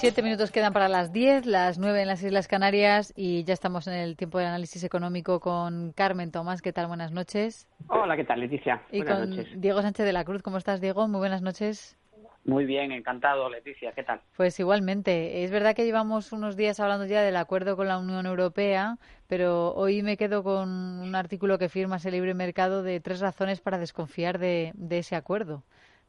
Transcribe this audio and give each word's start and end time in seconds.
Siete 0.00 0.22
minutos 0.22 0.50
quedan 0.50 0.72
para 0.72 0.88
las 0.88 1.12
diez, 1.12 1.44
las 1.44 1.76
nueve 1.76 2.00
en 2.00 2.08
las 2.08 2.22
Islas 2.22 2.48
Canarias 2.48 3.12
y 3.16 3.44
ya 3.44 3.52
estamos 3.52 3.86
en 3.86 3.92
el 3.92 4.16
tiempo 4.16 4.38
del 4.38 4.46
análisis 4.46 4.82
económico 4.82 5.40
con 5.40 5.92
Carmen 5.92 6.32
Tomás. 6.32 6.62
¿Qué 6.62 6.72
tal? 6.72 6.86
Buenas 6.86 7.12
noches. 7.12 7.68
Hola, 7.88 8.16
¿qué 8.16 8.24
tal, 8.24 8.40
Leticia? 8.40 8.80
Y 8.90 9.02
con 9.02 9.36
Diego 9.60 9.82
Sánchez 9.82 10.06
de 10.06 10.14
la 10.14 10.24
Cruz. 10.24 10.40
¿Cómo 10.40 10.56
estás, 10.56 10.80
Diego? 10.80 11.06
Muy 11.06 11.18
buenas 11.18 11.42
noches. 11.42 11.98
Muy 12.46 12.64
bien, 12.64 12.92
encantado, 12.92 13.50
Leticia. 13.50 13.92
¿Qué 13.92 14.02
tal? 14.02 14.22
Pues 14.38 14.58
igualmente. 14.58 15.44
Es 15.44 15.50
verdad 15.50 15.74
que 15.76 15.84
llevamos 15.84 16.32
unos 16.32 16.56
días 16.56 16.80
hablando 16.80 17.04
ya 17.04 17.20
del 17.20 17.36
acuerdo 17.36 17.76
con 17.76 17.86
la 17.86 17.98
Unión 17.98 18.24
Europea, 18.24 18.96
pero 19.26 19.74
hoy 19.74 20.02
me 20.02 20.16
quedo 20.16 20.42
con 20.42 20.70
un 20.70 21.14
artículo 21.14 21.58
que 21.58 21.68
firma 21.68 21.96
ese 21.96 22.10
libre 22.10 22.32
mercado 22.32 22.82
de 22.82 23.00
tres 23.00 23.20
razones 23.20 23.60
para 23.60 23.76
desconfiar 23.76 24.38
de, 24.38 24.72
de 24.76 24.96
ese 24.96 25.14
acuerdo. 25.14 25.62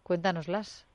Cuéntanoslas. 0.03 0.87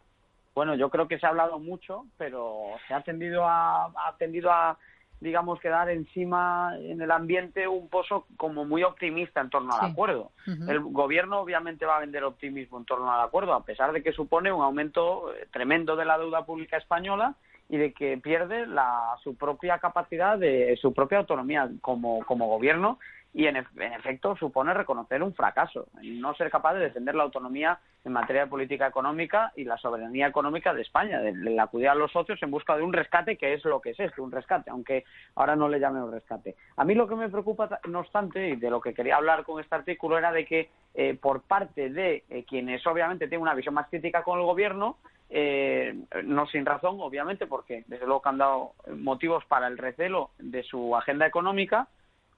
Bueno, 0.57 0.75
yo 0.75 0.89
creo 0.89 1.07
que 1.07 1.19
se 1.19 1.27
ha 1.27 1.29
hablado 1.29 1.59
mucho, 1.59 2.07
pero 2.17 2.63
se 2.89 2.95
ha 2.95 3.03
tendido 3.03 3.45
a, 3.45 3.85
ha 3.85 4.17
tendido 4.19 4.51
a 4.51 4.79
digamos, 5.21 5.61
quedar 5.61 5.91
encima 5.91 6.75
en 6.79 7.01
el 7.01 7.11
ambiente 7.11 7.69
un 7.69 7.89
pozo 7.89 8.27
como 8.37 8.65
muy 8.65 8.83
optimista 8.83 9.41
en 9.41 9.51
torno 9.51 9.75
al 9.75 9.91
acuerdo. 9.91 10.31
El 10.47 10.81
gobierno 10.81 11.41
obviamente 11.41 11.87
va 11.87 11.97
a 11.97 12.01
vender 12.01 12.25
optimismo 12.25 12.79
en 12.79 12.85
torno 12.85 13.11
al 13.11 13.21
acuerdo, 13.21 13.55
a 13.55 13.65
pesar 13.65 13.93
de 13.93 14.03
que 14.03 14.13
supone 14.13 14.53
un 14.53 14.63
aumento 14.63 15.35
eh, 15.35 15.47
tremendo 15.51 15.97
de 15.97 16.05
la 16.05 16.19
deuda 16.19 16.45
pública 16.45 16.77
española 16.77 17.35
y 17.69 17.79
de 17.79 17.93
que 17.93 18.19
pierde 18.19 18.67
la, 18.67 19.17
su 19.23 19.37
propia 19.37 19.79
capacidad, 19.79 20.39
de 20.39 20.77
su 20.81 20.93
propia 20.93 21.19
autonomía 21.19 21.69
como, 21.81 22.23
como 22.25 22.47
gobierno 22.47 22.99
y 23.33 23.47
en, 23.47 23.57
efecto 23.57 24.37
supone 24.37 24.73
reconocer 24.73 25.23
un 25.23 25.35
fracaso, 25.35 25.89
no 26.03 26.35
ser 26.35 26.51
capaz 26.51 26.75
de 26.75 26.81
defender 26.81 27.15
la 27.15 27.25
autonomía 27.25 27.79
en 28.07 28.13
materia 28.13 28.43
de 28.43 28.51
política 28.51 28.87
económica 28.87 29.53
y 29.57 29.65
la 29.65 29.77
soberanía 29.79 30.29
económica 30.29 30.73
de 30.73 30.83
España, 30.83 31.21
de, 31.21 31.61
acudir 31.61 31.89
a 31.89 31.95
los 31.97 32.13
socios 32.13 32.41
en 32.41 32.53
busca 32.53 32.77
de 32.77 32.85
un 32.85 32.93
rescate 32.93 33.37
que 33.37 33.53
es 33.53 33.65
lo 33.65 33.81
que 33.81 33.91
es 33.91 34.01
esto, 34.01 34.23
un 34.23 34.31
rescate, 34.31 34.71
aunque 34.71 35.05
ahora 35.35 35.57
no 35.57 35.69
le 35.69 35.81
llamen 35.81 36.13
rescate. 36.13 36.55
A 36.77 36.85
mí 36.85 36.95
lo 36.95 37.09
que 37.09 37.17
me 37.17 37.29
preocupa, 37.29 37.81
no 37.89 37.99
obstante, 37.99 38.51
y 38.51 38.57
de 38.57 38.71
lo 38.71 38.81
que 38.81 38.95
quería 38.95 39.17
hablar 39.17 39.43
con 39.43 39.61
este 39.61 39.75
artículo 39.75 40.17
era 40.17 40.31
de 40.31 40.47
que 40.47 40.71
eh, 40.95 41.19
por 41.21 41.43
parte 41.43 41.91
de 41.91 42.23
eh, 42.31 42.45
quienes 42.45 42.87
obviamente 42.87 43.27
tienen 43.27 43.43
una 43.43 43.55
visión 43.55 43.75
más 43.75 43.89
crítica 43.89 44.23
con 44.23 44.39
el 44.39 44.47
gobierno, 44.47 44.99
eh, 45.29 45.93
no 46.23 46.47
sin 46.47 46.65
razón, 46.65 46.99
obviamente, 47.01 47.49
porque 47.49 47.83
desde 47.89 48.07
luego 48.07 48.23
que 48.23 48.29
han 48.29 48.39
dado 48.39 48.75
motivos 48.97 49.45
para 49.47 49.67
el 49.67 49.79
recelo 49.79 50.31
de 50.39 50.63
su 50.63 50.95
agenda 50.95 51.27
económica, 51.27 51.89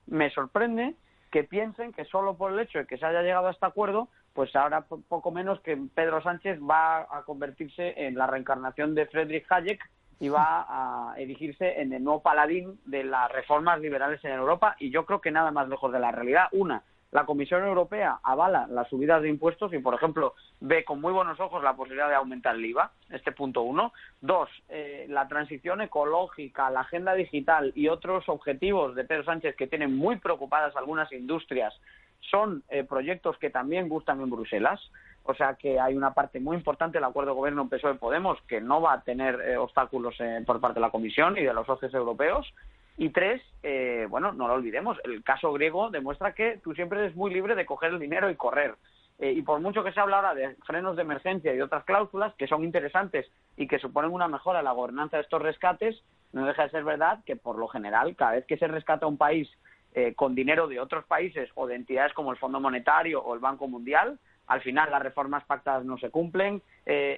me 0.06 0.30
sorprende 0.30 0.94
que 1.30 1.44
piensen 1.44 1.92
que 1.92 2.06
solo 2.06 2.38
por 2.38 2.52
el 2.52 2.60
hecho 2.60 2.78
de 2.78 2.86
que 2.86 2.96
se 2.96 3.04
haya 3.04 3.20
llegado 3.20 3.48
a 3.48 3.50
este 3.50 3.66
acuerdo, 3.66 4.08
pues 4.32 4.54
ahora 4.54 4.82
poco 4.82 5.30
menos 5.30 5.60
que 5.60 5.76
Pedro 5.94 6.22
Sánchez 6.22 6.60
va 6.60 7.00
a 7.10 7.22
convertirse 7.24 7.94
en 8.06 8.16
la 8.16 8.26
reencarnación 8.26 8.94
de 8.94 9.06
Friedrich 9.06 9.46
Hayek 9.50 9.80
y 10.20 10.28
va 10.28 10.66
a 10.68 11.14
erigirse 11.18 11.80
en 11.80 11.92
el 11.92 12.02
nuevo 12.02 12.22
paladín 12.22 12.78
de 12.86 13.04
las 13.04 13.30
reformas 13.30 13.80
liberales 13.80 14.24
en 14.24 14.32
Europa 14.32 14.76
y 14.78 14.90
yo 14.90 15.06
creo 15.06 15.20
que 15.20 15.30
nada 15.30 15.50
más 15.50 15.68
lejos 15.68 15.92
de 15.92 16.00
la 16.00 16.10
realidad. 16.10 16.48
Una, 16.52 16.82
la 17.10 17.24
Comisión 17.24 17.64
Europea 17.64 18.18
avala 18.22 18.66
las 18.68 18.88
subidas 18.88 19.22
de 19.22 19.30
impuestos 19.30 19.72
y, 19.72 19.78
por 19.78 19.94
ejemplo, 19.94 20.34
ve 20.60 20.84
con 20.84 21.00
muy 21.00 21.12
buenos 21.12 21.40
ojos 21.40 21.62
la 21.62 21.74
posibilidad 21.74 22.08
de 22.08 22.16
aumentar 22.16 22.54
el 22.54 22.66
IVA, 22.66 22.92
este 23.10 23.32
punto 23.32 23.62
uno. 23.62 23.92
Dos, 24.20 24.50
eh, 24.68 25.06
la 25.08 25.26
transición 25.26 25.80
ecológica, 25.80 26.68
la 26.68 26.80
agenda 26.80 27.14
digital 27.14 27.72
y 27.74 27.88
otros 27.88 28.28
objetivos 28.28 28.94
de 28.94 29.04
Pedro 29.04 29.24
Sánchez 29.24 29.56
que 29.56 29.66
tienen 29.66 29.96
muy 29.96 30.16
preocupadas 30.16 30.76
algunas 30.76 31.10
industrias 31.12 31.72
son 32.20 32.62
eh, 32.68 32.84
proyectos 32.84 33.38
que 33.38 33.50
también 33.50 33.88
gustan 33.88 34.20
en 34.20 34.30
Bruselas. 34.30 34.80
O 35.24 35.34
sea 35.34 35.54
que 35.54 35.78
hay 35.78 35.94
una 35.94 36.14
parte 36.14 36.40
muy 36.40 36.56
importante 36.56 36.96
del 36.96 37.04
acuerdo 37.04 37.32
de 37.32 37.36
gobierno 37.36 37.68
PSOE-Podemos 37.68 38.38
que 38.48 38.60
no 38.60 38.80
va 38.80 38.94
a 38.94 39.02
tener 39.02 39.40
eh, 39.42 39.56
obstáculos 39.58 40.16
por 40.46 40.60
parte 40.60 40.76
de 40.76 40.86
la 40.86 40.90
Comisión 40.90 41.36
y 41.36 41.42
de 41.42 41.52
los 41.52 41.66
socios 41.66 41.92
europeos. 41.92 42.52
Y 42.96 43.10
tres, 43.10 43.40
eh, 43.62 44.06
bueno, 44.10 44.32
no 44.32 44.48
lo 44.48 44.54
olvidemos, 44.54 44.98
el 45.04 45.22
caso 45.22 45.52
griego 45.52 45.88
demuestra 45.88 46.32
que 46.32 46.58
tú 46.64 46.74
siempre 46.74 46.98
eres 46.98 47.14
muy 47.14 47.32
libre 47.32 47.54
de 47.54 47.64
coger 47.64 47.92
el 47.92 48.00
dinero 48.00 48.28
y 48.28 48.34
correr. 48.34 48.74
Eh, 49.20 49.32
y 49.32 49.42
por 49.42 49.60
mucho 49.60 49.84
que 49.84 49.92
se 49.92 50.00
habla 50.00 50.16
ahora 50.16 50.34
de 50.34 50.56
frenos 50.66 50.96
de 50.96 51.02
emergencia 51.02 51.54
y 51.54 51.60
otras 51.60 51.84
cláusulas 51.84 52.34
que 52.34 52.48
son 52.48 52.64
interesantes 52.64 53.30
y 53.56 53.68
que 53.68 53.78
suponen 53.78 54.12
una 54.12 54.26
mejora 54.26 54.58
en 54.58 54.64
la 54.64 54.72
gobernanza 54.72 55.16
de 55.16 55.22
estos 55.22 55.40
rescates, 55.40 56.02
no 56.32 56.44
deja 56.44 56.64
de 56.64 56.70
ser 56.70 56.82
verdad 56.82 57.20
que 57.24 57.36
por 57.36 57.56
lo 57.56 57.68
general, 57.68 58.16
cada 58.16 58.32
vez 58.32 58.46
que 58.46 58.58
se 58.58 58.66
rescata 58.66 59.06
un 59.06 59.16
país 59.16 59.48
eh, 59.94 60.14
con 60.14 60.34
dinero 60.34 60.68
de 60.68 60.80
otros 60.80 61.04
países 61.04 61.50
o 61.54 61.66
de 61.66 61.74
entidades 61.74 62.12
como 62.12 62.32
el 62.32 62.38
Fondo 62.38 62.60
Monetario 62.60 63.22
o 63.22 63.34
el 63.34 63.40
Banco 63.40 63.68
Mundial, 63.68 64.18
al 64.46 64.62
final 64.62 64.90
las 64.90 65.02
reformas 65.02 65.44
pactadas 65.44 65.84
no 65.84 65.98
se 65.98 66.10
cumplen, 66.10 66.62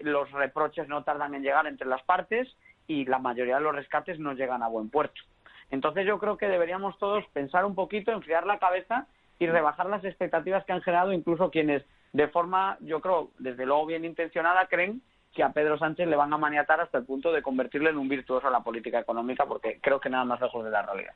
los 0.01 0.33
reproches 0.33 0.89
no 0.89 1.05
tardan 1.05 1.33
en 1.37 1.45
llegar 1.45 1.65
entre 1.69 1.87
las 1.87 2.03
partes 2.03 2.49
y 2.89 3.05
la 3.05 3.21
mayoría 3.21 3.55
de 3.55 3.61
los 3.61 3.75
rescates 3.77 4.19
no 4.19 4.33
llegan 4.33 4.65
a 4.65 4.69
buen 4.69 4.91
puerto. 4.91 5.23
Entonces 5.71 6.07
yo 6.07 6.19
creo 6.19 6.37
que 6.37 6.49
deberíamos 6.49 6.99
todos 6.99 7.25
pensar 7.33 7.65
un 7.65 7.77
poquito, 7.77 8.11
enfriar 8.11 8.47
la 8.47 8.59
cabeza 8.59 9.07
y 9.39 9.47
rebajar 9.47 9.87
las 9.87 10.05
expectativas 10.05 10.65
que 10.65 10.73
han 10.73 10.83
generado 10.83 11.13
incluso 11.13 11.51
quienes 11.51 11.85
de 12.13 12.29
forma, 12.29 12.77
yo 12.81 13.01
creo, 13.01 13.31
desde 13.39 13.67
luego 13.67 13.87
bien 13.87 14.05
intencionada, 14.05 14.67
creen 14.67 15.01
que 15.33 15.45
a 15.45 15.53
Pedro 15.53 15.79
Sánchez 15.79 16.09
le 16.09 16.17
van 16.17 16.33
a 16.33 16.39
maniatar 16.39 16.81
hasta 16.81 16.99
el 16.99 17.05
punto 17.05 17.31
de 17.31 17.43
convertirle 17.43 17.91
en 17.91 17.99
un 17.99 18.09
virtuoso 18.09 18.49
a 18.49 18.51
la 18.51 18.61
política 18.65 18.99
económica, 18.99 19.47
porque 19.47 19.79
creo 19.81 20.01
que 20.01 20.11
nada 20.11 20.25
más 20.25 20.41
lejos 20.41 20.65
de 20.65 20.71
la 20.71 20.83
realidad. 20.83 21.15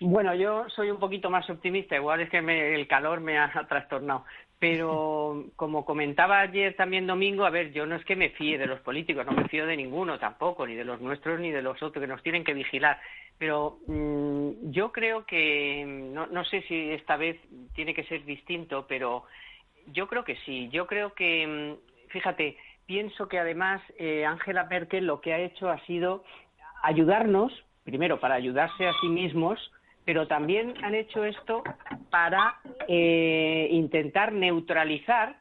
Bueno, 0.00 0.34
yo 0.34 0.68
soy 0.70 0.90
un 0.90 0.98
poquito 0.98 1.30
más 1.30 1.48
optimista, 1.48 1.94
igual 1.94 2.20
es 2.20 2.30
que 2.30 2.38
el 2.38 2.86
calor 2.88 3.20
me 3.20 3.38
ha 3.38 3.50
trastornado. 3.68 4.24
Pero 4.58 5.46
como 5.56 5.84
comentaba 5.84 6.40
ayer 6.40 6.74
también 6.74 7.06
Domingo, 7.06 7.44
a 7.44 7.50
ver, 7.50 7.72
yo 7.72 7.84
no 7.86 7.96
es 7.96 8.04
que 8.04 8.16
me 8.16 8.30
fíe 8.30 8.56
de 8.56 8.66
los 8.66 8.80
políticos, 8.80 9.26
no 9.26 9.32
me 9.32 9.48
fío 9.48 9.66
de 9.66 9.76
ninguno 9.76 10.18
tampoco, 10.18 10.66
ni 10.66 10.74
de 10.74 10.84
los 10.84 11.00
nuestros 11.00 11.38
ni 11.38 11.50
de 11.50 11.60
los 11.60 11.82
otros 11.82 12.02
que 12.02 12.08
nos 12.08 12.22
tienen 12.22 12.44
que 12.44 12.54
vigilar. 12.54 12.98
Pero 13.38 13.78
mm, 13.86 14.70
yo 14.70 14.90
creo 14.90 15.26
que, 15.26 15.84
no, 15.86 16.26
no 16.28 16.44
sé 16.44 16.62
si 16.62 16.92
esta 16.92 17.16
vez 17.16 17.36
tiene 17.74 17.94
que 17.94 18.04
ser 18.04 18.24
distinto, 18.24 18.86
pero 18.88 19.24
yo 19.88 20.08
creo 20.08 20.24
que 20.24 20.36
sí. 20.46 20.68
Yo 20.70 20.86
creo 20.86 21.12
que, 21.12 21.46
mm, 21.46 22.08
fíjate, 22.10 22.56
pienso 22.86 23.28
que 23.28 23.38
además 23.38 23.82
eh, 23.98 24.24
Angela 24.24 24.64
Merkel 24.64 25.06
lo 25.06 25.20
que 25.20 25.34
ha 25.34 25.40
hecho 25.40 25.68
ha 25.68 25.84
sido 25.84 26.24
ayudarnos, 26.82 27.52
primero 27.84 28.18
para 28.18 28.36
ayudarse 28.36 28.86
a 28.86 28.92
sí 29.00 29.08
mismos, 29.08 29.58
pero 30.04 30.26
también 30.26 30.74
han 30.82 30.94
hecho 30.94 31.24
esto 31.24 31.62
para 32.10 32.56
eh, 32.88 33.68
intentar 33.70 34.32
neutralizar 34.32 35.36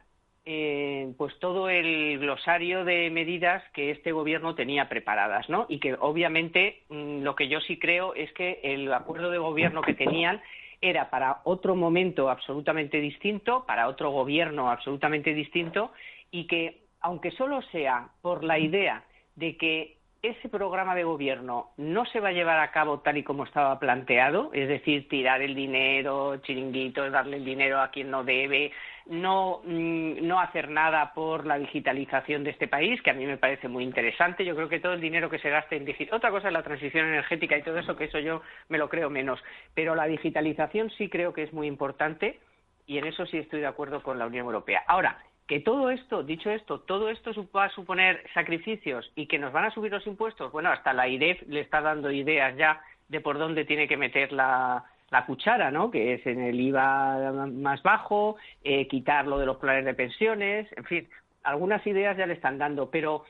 eh, 0.46 1.14
pues 1.18 1.38
todo 1.40 1.70
el 1.70 2.20
glosario 2.20 2.84
de 2.84 3.10
medidas 3.10 3.64
que 3.74 3.92
este 3.92 4.12
gobierno 4.12 4.56
tenía 4.56 4.90
preparadas, 4.90 5.48
¿no? 5.48 5.66
Y 5.70 5.80
que 5.80 5.94
obviamente 5.94 6.84
mm, 6.90 7.22
lo 7.22 7.34
que 7.36 7.48
yo 7.48 7.62
sí 7.62 7.80
creo 7.80 8.14
es 8.14 8.32
que 8.34 8.60
el 8.64 8.92
acuerdo 8.94 9.30
de 9.30 9.38
gobierno 9.38 9.82
que 9.82 9.94
tenían 9.94 10.42
era 10.82 11.10
para 11.10 11.40
otro 11.46 11.76
momento 11.76 12.30
absolutamente 12.30 13.00
distinto, 13.00 13.64
para 13.66 13.88
otro 13.88 14.12
gobierno 14.12 14.70
absolutamente 14.70 15.34
distinto, 15.34 15.94
y 16.30 16.46
que 16.46 16.82
aunque 17.00 17.32
solo 17.32 17.62
sea 17.72 18.10
por 18.22 18.44
la 18.44 18.60
idea 18.60 19.04
de 19.36 19.56
que 19.56 19.98
ese 20.24 20.48
programa 20.48 20.96
de 20.96 21.04
gobierno 21.04 21.72
no 21.76 22.06
se 22.06 22.22
va 22.22 22.30
a 22.30 22.32
llevar 22.32 22.58
a 22.62 22.72
cabo 22.72 23.02
tal 23.02 23.18
y 23.18 23.24
como 23.24 23.44
estaba 23.44 23.78
planteado, 23.78 24.52
es 24.54 24.70
decir, 24.70 25.10
tirar 25.10 25.42
el 25.42 25.54
dinero, 25.54 26.38
chiringuitos, 26.38 27.12
darle 27.12 27.38
el 27.38 27.46
dinero 27.46 27.82
a 27.82 27.92
quien 27.92 28.10
no 28.10 28.24
debe, 28.24 28.72
no, 29.08 29.60
mm, 29.66 30.26
no 30.26 30.40
hacer 30.40 30.70
nada 30.70 31.14
por 31.14 31.46
la 31.46 31.58
digitalización 31.58 32.46
de 32.46 32.52
este 32.52 32.70
país, 32.70 33.02
que 33.02 33.12
a 33.12 33.14
mí 33.14 33.26
me 33.26 33.38
parece 33.38 33.68
muy 33.68 33.84
interesante. 33.84 34.46
Yo 34.46 34.56
creo 34.56 34.70
que 34.70 34.80
todo 34.80 34.94
el 34.94 35.02
dinero 35.02 35.30
que 35.30 35.40
se 35.40 35.50
gaste 35.50 35.76
en 35.76 35.84
digital. 35.84 36.16
Otra 36.16 36.32
cosa 36.32 36.48
es 36.48 36.54
la 36.54 36.64
transición 36.64 37.06
energética 37.08 37.58
y 37.58 37.64
todo 37.64 37.78
eso, 37.78 37.98
que 37.98 38.06
eso 38.06 38.20
yo 38.20 38.42
me 38.70 38.78
lo 38.78 38.88
creo 38.88 39.10
menos. 39.10 39.44
Pero 39.74 39.94
la 39.94 40.06
digitalización 40.06 40.90
sí 40.92 41.10
creo 41.10 41.34
que 41.34 41.44
es 41.44 41.52
muy 41.52 41.68
importante 41.68 42.40
y 42.88 42.98
en 42.98 43.08
eso 43.08 43.26
sí 43.26 43.40
estoy 43.40 43.60
de 43.60 43.68
acuerdo 43.68 44.02
con 44.02 44.18
la 44.18 44.26
Unión 44.26 44.46
Europea. 44.46 44.84
Ahora, 44.88 45.18
que 45.48 45.60
todo 45.60 45.90
esto, 45.90 46.24
dicho 46.24 46.50
esto, 46.50 46.80
todo 46.82 47.10
esto 47.10 47.32
va 47.56 47.66
a 47.66 47.70
suponer 47.70 48.24
sacrificios 48.34 49.12
y 49.16 49.28
que 49.28 49.40
nos 49.40 49.52
van 49.52 49.66
a 49.66 49.72
subir 49.72 49.92
los 49.92 50.08
impuestos, 50.08 50.52
bueno, 50.52 50.70
hasta 50.70 50.94
la 50.94 51.08
IREF 51.08 51.42
le 51.48 51.60
está 51.60 51.82
dando 51.82 52.12
ideas 52.12 52.56
ya 52.56 52.82
de 53.10 53.20
por 53.20 53.38
dónde 53.38 53.66
tiene 53.66 53.88
que 53.88 53.98
meter 53.98 54.32
la, 54.32 54.86
cuchara, 55.28 55.70
¿no? 55.70 55.92
Que 55.92 56.16
es 56.16 56.26
en 56.26 56.42
el 56.42 56.60
IVA 56.60 57.34
más 57.52 57.84
bajo, 57.84 58.38
eh, 58.64 58.88
quitarlo 58.88 59.38
de 59.38 59.46
los 59.46 59.58
planes 59.58 59.86
de 59.86 59.94
pensiones, 59.94 60.68
en 60.76 60.84
fin, 60.86 61.08
algunas 61.44 61.86
ideas 61.86 62.18
ya 62.18 62.26
le 62.26 62.34
están 62.34 62.58
dando, 62.58 62.90
pero 62.90 63.24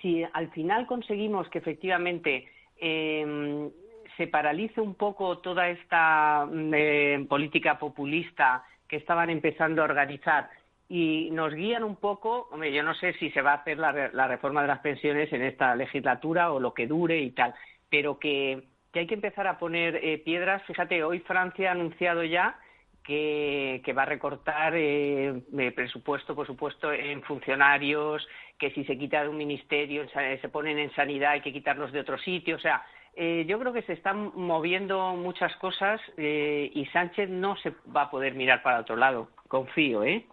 si 0.00 0.22
al 0.32 0.50
final 0.52 0.86
conseguimos 0.86 1.48
que 1.48 1.58
efectivamente 1.58 2.48
em, 2.78 3.70
se 4.16 4.28
paralice 4.28 4.80
un 4.80 4.94
poco 4.94 5.38
toda 5.38 5.68
esta 5.68 6.48
eh, 6.52 7.26
política 7.28 7.78
populista 7.78 8.64
que 8.86 8.96
estaban 8.96 9.30
empezando 9.30 9.82
a 9.82 9.86
organizar 9.86 10.48
y 10.96 11.28
nos 11.32 11.52
guían 11.52 11.82
un 11.82 11.96
poco, 11.96 12.46
hombre, 12.52 12.72
yo 12.72 12.84
no 12.84 12.94
sé 12.94 13.14
si 13.14 13.28
se 13.32 13.42
va 13.42 13.50
a 13.50 13.56
hacer 13.56 13.78
la, 13.78 14.10
la 14.12 14.28
reforma 14.28 14.62
de 14.62 14.68
las 14.68 14.78
pensiones 14.78 15.32
en 15.32 15.42
esta 15.42 15.74
legislatura 15.74 16.52
o 16.52 16.60
lo 16.60 16.72
que 16.72 16.86
dure 16.86 17.18
y 17.18 17.32
tal, 17.32 17.52
pero 17.90 18.20
que, 18.20 18.62
que 18.92 19.00
hay 19.00 19.06
que 19.08 19.14
empezar 19.14 19.48
a 19.48 19.58
poner 19.58 19.96
eh, 19.96 20.18
piedras. 20.18 20.62
Fíjate, 20.68 21.02
hoy 21.02 21.18
Francia 21.18 21.70
ha 21.70 21.72
anunciado 21.72 22.22
ya 22.22 22.60
que, 23.02 23.82
que 23.84 23.92
va 23.92 24.02
a 24.02 24.06
recortar 24.06 24.74
eh, 24.76 25.42
presupuesto, 25.74 26.36
por 26.36 26.46
supuesto, 26.46 26.92
en 26.92 27.22
funcionarios, 27.22 28.24
que 28.56 28.70
si 28.70 28.84
se 28.84 28.96
quita 28.96 29.24
de 29.24 29.30
un 29.30 29.36
ministerio, 29.36 30.06
se 30.08 30.48
ponen 30.48 30.78
en 30.78 30.94
sanidad, 30.94 31.32
hay 31.32 31.40
que 31.40 31.52
quitarlos 31.52 31.90
de 31.90 31.98
otro 31.98 32.18
sitio. 32.18 32.54
O 32.54 32.60
sea, 32.60 32.84
eh, 33.16 33.44
yo 33.48 33.58
creo 33.58 33.72
que 33.72 33.82
se 33.82 33.94
están 33.94 34.30
moviendo 34.36 35.16
muchas 35.16 35.56
cosas 35.56 36.00
eh, 36.16 36.70
y 36.72 36.86
Sánchez 36.86 37.30
no 37.30 37.56
se 37.56 37.72
va 37.94 38.02
a 38.02 38.10
poder 38.12 38.34
mirar 38.34 38.62
para 38.62 38.78
otro 38.78 38.94
lado. 38.94 39.30
Confío, 39.48 40.04
¿eh? 40.04 40.24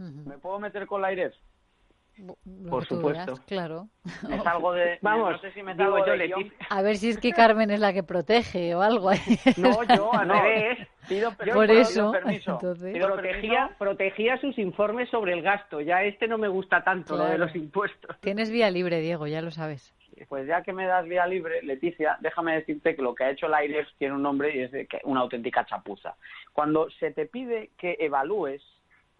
¿Me 0.00 0.38
puedo 0.38 0.58
meter 0.58 0.86
con 0.86 1.02
la 1.02 1.08
aire? 1.08 1.32
Por 2.68 2.84
supuesto. 2.86 3.34
claro. 3.46 3.88
Es 4.04 4.46
algo 4.46 4.72
de. 4.72 4.98
Vamos, 5.02 5.32
no 5.32 5.38
sé 5.38 5.52
si 5.52 5.62
me 5.62 5.74
digo 5.74 6.04
yo, 6.04 6.36
A 6.68 6.82
ver 6.82 6.96
si 6.96 7.10
es 7.10 7.18
que 7.18 7.32
Carmen 7.32 7.70
es 7.70 7.80
la 7.80 7.92
que 7.92 8.02
protege 8.02 8.74
o 8.74 8.82
algo. 8.82 9.10
No, 9.56 9.82
yo 9.84 10.12
al 10.12 10.28
revés. 10.42 10.88
Pido, 11.08 11.32
Por 11.32 11.70
eso, 11.70 12.12
permiso. 12.12 12.58
protegía, 12.58 13.74
protegía 13.78 14.38
sus 14.40 14.58
informes 14.58 15.08
sobre 15.08 15.32
el 15.32 15.42
gasto. 15.42 15.80
Ya 15.80 16.02
este 16.02 16.28
no 16.28 16.36
me 16.36 16.48
gusta 16.48 16.84
tanto, 16.84 17.16
lo 17.16 17.24
de 17.24 17.38
los 17.38 17.54
impuestos. 17.56 18.18
Tienes 18.20 18.50
vía 18.50 18.70
libre, 18.70 19.00
Diego, 19.00 19.26
ya 19.26 19.40
lo 19.40 19.50
sabes 19.50 19.94
pues 20.28 20.46
ya 20.46 20.62
que 20.62 20.72
me 20.72 20.86
das 20.86 21.06
vía 21.06 21.26
libre, 21.26 21.62
Leticia, 21.62 22.18
déjame 22.20 22.54
decirte 22.54 22.94
que 22.94 23.02
lo 23.02 23.14
que 23.14 23.24
ha 23.24 23.30
hecho 23.30 23.46
el 23.46 23.54
AIREF 23.54 23.88
tiene 23.98 24.14
un 24.14 24.22
nombre 24.22 24.54
y 24.54 24.60
es 24.60 24.70
de 24.70 24.86
que 24.86 25.00
una 25.04 25.20
auténtica 25.20 25.64
chapuza. 25.64 26.14
Cuando 26.52 26.90
se 26.90 27.10
te 27.10 27.26
pide 27.26 27.70
que 27.78 27.96
evalúes 27.98 28.62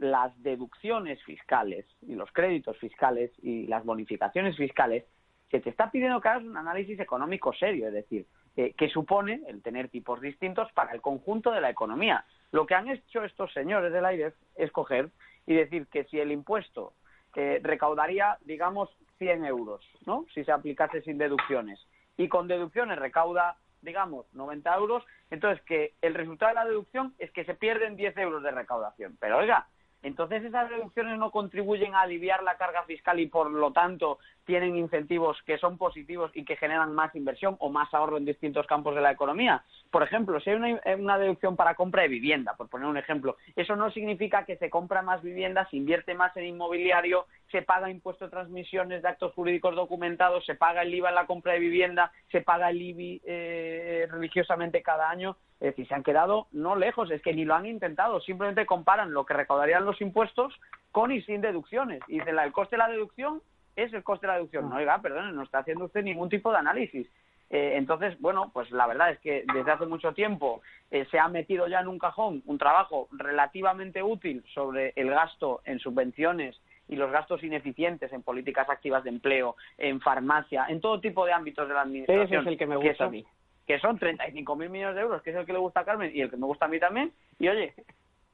las 0.00 0.32
deducciones 0.42 1.22
fiscales 1.24 1.84
y 2.00 2.14
los 2.14 2.32
créditos 2.32 2.76
fiscales 2.78 3.30
y 3.42 3.66
las 3.66 3.84
bonificaciones 3.84 4.56
fiscales, 4.56 5.04
se 5.50 5.60
te 5.60 5.68
está 5.68 5.90
pidiendo 5.90 6.20
que 6.20 6.28
hagas 6.28 6.42
un 6.42 6.56
análisis 6.56 6.98
económico 6.98 7.52
serio, 7.52 7.88
es 7.88 7.92
decir, 7.92 8.26
eh, 8.56 8.72
que 8.76 8.88
supone 8.88 9.42
el 9.46 9.62
tener 9.62 9.88
tipos 9.88 10.20
distintos 10.20 10.72
para 10.72 10.92
el 10.92 11.02
conjunto 11.02 11.50
de 11.50 11.60
la 11.60 11.68
economía. 11.68 12.24
Lo 12.50 12.66
que 12.66 12.74
han 12.74 12.88
hecho 12.88 13.22
estos 13.24 13.52
señores 13.52 13.92
del 13.92 14.06
AIREF 14.06 14.34
es 14.56 14.72
coger 14.72 15.10
y 15.46 15.54
decir 15.54 15.86
que 15.88 16.04
si 16.04 16.18
el 16.18 16.32
impuesto 16.32 16.94
eh, 17.36 17.60
recaudaría, 17.62 18.38
digamos, 18.44 18.88
100 19.18 19.44
euros, 19.44 19.86
¿no? 20.06 20.24
Si 20.32 20.44
se 20.44 20.52
aplicase 20.52 21.02
sin 21.02 21.18
deducciones. 21.18 21.78
Y 22.16 22.28
con 22.28 22.48
deducciones 22.48 22.98
recauda, 22.98 23.56
digamos, 23.82 24.26
90 24.32 24.74
euros, 24.76 25.04
entonces 25.30 25.62
que 25.66 25.94
el 26.00 26.14
resultado 26.14 26.50
de 26.50 26.54
la 26.54 26.64
deducción 26.64 27.14
es 27.18 27.30
que 27.32 27.44
se 27.44 27.54
pierden 27.54 27.96
10 27.96 28.16
euros 28.16 28.42
de 28.42 28.50
recaudación. 28.50 29.16
Pero 29.20 29.38
oiga, 29.38 29.68
entonces 30.02 30.42
esas 30.44 30.70
reducciones 30.70 31.18
no 31.18 31.30
contribuyen 31.30 31.94
a 31.94 32.02
aliviar 32.02 32.42
la 32.42 32.56
carga 32.56 32.84
fiscal 32.84 33.20
y 33.20 33.26
por 33.26 33.50
lo 33.50 33.72
tanto 33.72 34.18
tienen 34.44 34.76
incentivos 34.76 35.36
que 35.44 35.58
son 35.58 35.76
positivos 35.76 36.30
y 36.34 36.44
que 36.44 36.56
generan 36.56 36.94
más 36.94 37.14
inversión 37.14 37.56
o 37.58 37.68
más 37.68 37.92
ahorro 37.92 38.16
en 38.16 38.24
distintos 38.24 38.66
campos 38.66 38.94
de 38.94 39.02
la 39.02 39.12
economía. 39.12 39.62
Por 39.90 40.02
ejemplo, 40.02 40.40
si 40.40 40.50
hay 40.50 40.78
una, 40.98 41.18
deducción 41.18 41.54
para 41.54 41.74
compra 41.74 42.02
de 42.02 42.08
vivienda, 42.08 42.54
por 42.56 42.68
poner 42.68 42.88
un 42.88 42.96
ejemplo, 42.96 43.36
eso 43.54 43.76
no 43.76 43.90
significa 43.90 44.44
que 44.44 44.56
se 44.56 44.70
compra 44.70 45.02
más 45.02 45.22
vivienda, 45.22 45.68
se 45.70 45.76
invierte 45.76 46.14
más 46.14 46.34
en 46.36 46.46
inmobiliario, 46.46 47.26
se 47.50 47.62
paga 47.62 47.90
impuesto 47.90 48.24
de 48.24 48.30
transmisiones 48.30 49.02
de 49.02 49.08
actos 49.08 49.32
jurídicos 49.34 49.74
documentados, 49.74 50.44
se 50.44 50.54
paga 50.54 50.82
el 50.82 50.94
IVA 50.94 51.10
en 51.10 51.14
la 51.14 51.26
compra 51.26 51.52
de 51.52 51.58
vivienda, 51.58 52.12
se 52.30 52.40
paga 52.40 52.70
el 52.70 52.80
IBI 52.80 53.22
eh, 53.24 54.08
religiosamente 54.10 54.82
cada 54.82 55.10
año. 55.10 55.36
Es 55.60 55.72
decir, 55.72 55.88
se 55.88 55.94
han 55.94 56.02
quedado 56.02 56.46
no 56.52 56.76
lejos, 56.76 57.10
es 57.10 57.20
que 57.22 57.34
ni 57.34 57.44
lo 57.44 57.54
han 57.54 57.66
intentado, 57.66 58.20
simplemente 58.20 58.64
comparan 58.64 59.12
lo 59.12 59.26
que 59.26 59.34
recaudarían 59.34 59.84
los 59.84 60.00
impuestos 60.00 60.58
con 60.90 61.12
y 61.12 61.22
sin 61.22 61.40
deducciones. 61.40 62.00
Y 62.08 62.18
dicen, 62.18 62.38
el 62.38 62.52
coste 62.52 62.76
de 62.76 62.78
la 62.78 62.88
deducción 62.88 63.42
es 63.76 63.92
el 63.92 64.02
coste 64.02 64.26
de 64.26 64.32
la 64.32 64.36
deducción. 64.36 64.68
No, 64.68 64.76
oiga, 64.76 65.00
perdón, 65.00 65.34
no 65.34 65.42
está 65.42 65.58
haciendo 65.58 65.84
usted 65.84 66.02
ningún 66.02 66.28
tipo 66.28 66.50
de 66.50 66.58
análisis. 66.58 67.06
Eh, 67.50 67.72
entonces, 67.76 68.18
bueno, 68.20 68.50
pues 68.54 68.70
la 68.70 68.86
verdad 68.86 69.10
es 69.10 69.18
que 69.18 69.44
desde 69.52 69.72
hace 69.72 69.84
mucho 69.84 70.12
tiempo 70.12 70.62
eh, 70.90 71.04
se 71.10 71.18
ha 71.18 71.28
metido 71.28 71.66
ya 71.66 71.80
en 71.80 71.88
un 71.88 71.98
cajón 71.98 72.42
un 72.46 72.58
trabajo 72.58 73.08
relativamente 73.10 74.02
útil 74.02 74.44
sobre 74.54 74.92
el 74.94 75.10
gasto 75.10 75.60
en 75.64 75.80
subvenciones 75.80 76.56
y 76.90 76.96
los 76.96 77.10
gastos 77.10 77.42
ineficientes 77.42 78.12
en 78.12 78.22
políticas 78.22 78.68
activas 78.68 79.02
de 79.04 79.10
empleo, 79.10 79.56
en 79.78 80.00
farmacia, 80.00 80.66
en 80.68 80.80
todo 80.80 81.00
tipo 81.00 81.24
de 81.24 81.32
ámbitos 81.32 81.66
de 81.66 81.74
la 81.74 81.82
administración. 81.82 82.26
Ese 82.26 82.36
es 82.36 82.46
el 82.46 82.58
que 82.58 82.66
me 82.66 82.76
gusta 82.76 83.06
a 83.06 83.10
mí 83.10 83.24
que 83.70 83.78
son 83.78 84.00
35.000 84.00 84.68
millones 84.68 84.96
de 84.96 85.00
euros, 85.00 85.22
que 85.22 85.30
es 85.30 85.36
el 85.36 85.46
que 85.46 85.52
le 85.52 85.60
gusta 85.60 85.80
a 85.80 85.84
Carmen 85.84 86.10
y 86.12 86.20
el 86.22 86.28
que 86.28 86.36
me 86.36 86.46
gusta 86.46 86.64
a 86.64 86.68
mí 86.68 86.80
también. 86.80 87.12
Y 87.38 87.46
oye, 87.46 87.72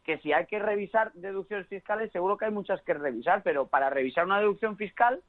que 0.03 0.17
si 0.20 0.32
hay 0.32 0.47
que 0.47 0.58
revisar 0.58 1.12
deducciones 1.12 1.67
fiscales, 1.67 2.11
seguro 2.11 2.38
que 2.38 2.47
hay 2.47 2.53
muchas 2.53 2.81
que 2.85 2.94
revisar, 2.94 3.43
pero 3.43 3.67
para 3.67 3.91
revisar 3.91 4.25
una 4.25 4.38
deducción 4.38 4.79
fiscal, 4.79 5.20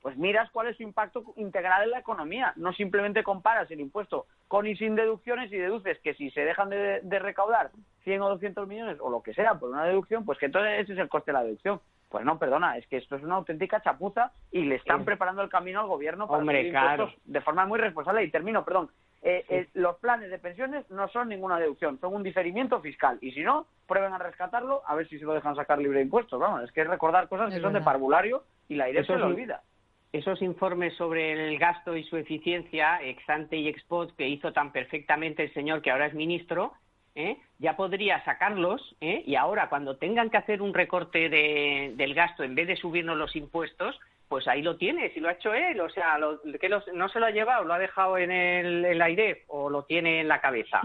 pues 0.00 0.16
miras 0.16 0.48
cuál 0.52 0.68
es 0.68 0.76
su 0.76 0.84
impacto 0.84 1.24
integral 1.36 1.82
en 1.82 1.90
la 1.90 1.98
economía. 1.98 2.52
No 2.54 2.72
simplemente 2.72 3.24
comparas 3.24 3.68
el 3.72 3.80
impuesto 3.80 4.26
con 4.46 4.66
y 4.66 4.76
sin 4.76 4.94
deducciones 4.94 5.50
y 5.50 5.56
deduces 5.56 5.98
que 6.04 6.14
si 6.14 6.30
se 6.30 6.42
dejan 6.42 6.70
de, 6.70 7.18
recaudar 7.18 7.70
100 8.04 8.22
o 8.22 8.28
200 8.28 8.68
millones 8.68 8.98
o 9.00 9.10
lo 9.10 9.22
que 9.22 9.34
sea 9.34 9.54
por 9.54 9.70
una 9.70 9.86
deducción, 9.86 10.24
pues 10.24 10.38
que 10.38 10.46
entonces 10.46 10.80
ese 10.80 10.92
es 10.92 10.98
el 11.00 11.08
coste 11.08 11.32
de 11.32 11.38
la 11.38 11.42
deducción. 11.42 11.80
Pues 12.08 12.24
no, 12.24 12.38
perdona, 12.38 12.76
es 12.78 12.86
que 12.86 12.96
esto 12.96 13.16
es 13.16 13.22
una 13.22 13.34
auténtica 13.34 13.82
chapuza 13.82 14.32
y 14.50 14.62
le 14.62 14.76
están 14.76 15.04
preparando 15.04 15.42
el 15.42 15.50
camino 15.50 15.80
al 15.80 15.88
gobierno 15.88 16.26
para 16.26 16.40
Hombre, 16.40 16.68
impuestos 16.68 17.14
de 17.24 17.40
forma 17.42 17.66
muy 17.66 17.78
responsable. 17.78 18.24
Y 18.24 18.30
termino, 18.30 18.64
perdón, 18.64 18.88
eh, 19.20 19.44
eh, 19.48 19.68
los 19.74 19.96
planes 19.96 20.30
de 20.30 20.38
pensiones 20.38 20.88
no 20.90 21.08
son 21.08 21.28
ninguna 21.28 21.58
deducción, 21.58 21.98
son 22.00 22.14
un 22.14 22.22
diferimiento 22.22 22.80
fiscal. 22.80 23.18
Y 23.20 23.32
si 23.32 23.42
no, 23.42 23.66
prueben 23.86 24.12
a 24.14 24.18
rescatarlo 24.18 24.82
a 24.86 24.94
ver 24.94 25.08
si 25.08 25.18
se 25.18 25.24
lo 25.24 25.34
dejan 25.34 25.54
sacar 25.54 25.78
libre 25.78 25.98
de 25.98 26.04
impuestos. 26.04 26.40
Vamos, 26.40 26.62
es 26.62 26.72
que 26.72 26.80
es 26.80 26.88
recordar 26.88 27.28
cosas 27.28 27.52
que 27.52 27.60
son 27.60 27.74
de 27.74 27.82
parvulario 27.82 28.44
y 28.68 28.76
la 28.76 28.88
idea 28.88 29.04
se 29.04 29.16
lo 29.16 29.26
olvida. 29.26 29.62
Esos 30.10 30.40
informes 30.40 30.94
sobre 30.96 31.32
el 31.32 31.58
gasto 31.58 31.94
y 31.94 32.04
su 32.04 32.16
eficiencia, 32.16 33.02
ex 33.02 33.28
ante 33.28 33.56
y 33.58 33.68
ex 33.68 33.82
post, 33.84 34.16
que 34.16 34.26
hizo 34.26 34.54
tan 34.54 34.72
perfectamente 34.72 35.44
el 35.44 35.52
señor 35.52 35.82
que 35.82 35.90
ahora 35.90 36.06
es 36.06 36.14
ministro, 36.14 36.72
¿eh? 37.18 37.36
ya 37.58 37.76
podría 37.76 38.24
sacarlos 38.24 38.96
y 39.00 39.34
ahora 39.34 39.68
cuando 39.68 39.96
tengan 39.96 40.30
que 40.30 40.36
hacer 40.36 40.62
un 40.62 40.72
recorte 40.72 41.28
de, 41.28 41.92
del 41.96 42.14
gasto 42.14 42.44
en 42.44 42.54
vez 42.54 42.68
de 42.68 42.76
subirnos 42.76 43.18
los 43.18 43.34
impuestos, 43.34 43.98
pues 44.28 44.46
ahí 44.46 44.62
lo 44.62 44.76
tiene, 44.76 45.10
si 45.10 45.20
lo 45.20 45.28
ha 45.28 45.32
hecho 45.32 45.52
él, 45.52 45.80
o 45.80 45.90
sea, 45.90 46.18
que 46.60 46.68
no 46.68 47.08
se 47.08 47.18
lo 47.20 47.26
ha 47.26 47.30
llevado, 47.30 47.64
lo 47.64 47.74
ha 47.74 47.78
dejado 47.78 48.18
en 48.18 48.30
el, 48.30 49.02
aire 49.02 49.42
o 49.48 49.68
lo 49.68 49.82
tiene 49.82 50.20
en 50.20 50.28
la 50.28 50.40
cabeza. 50.40 50.80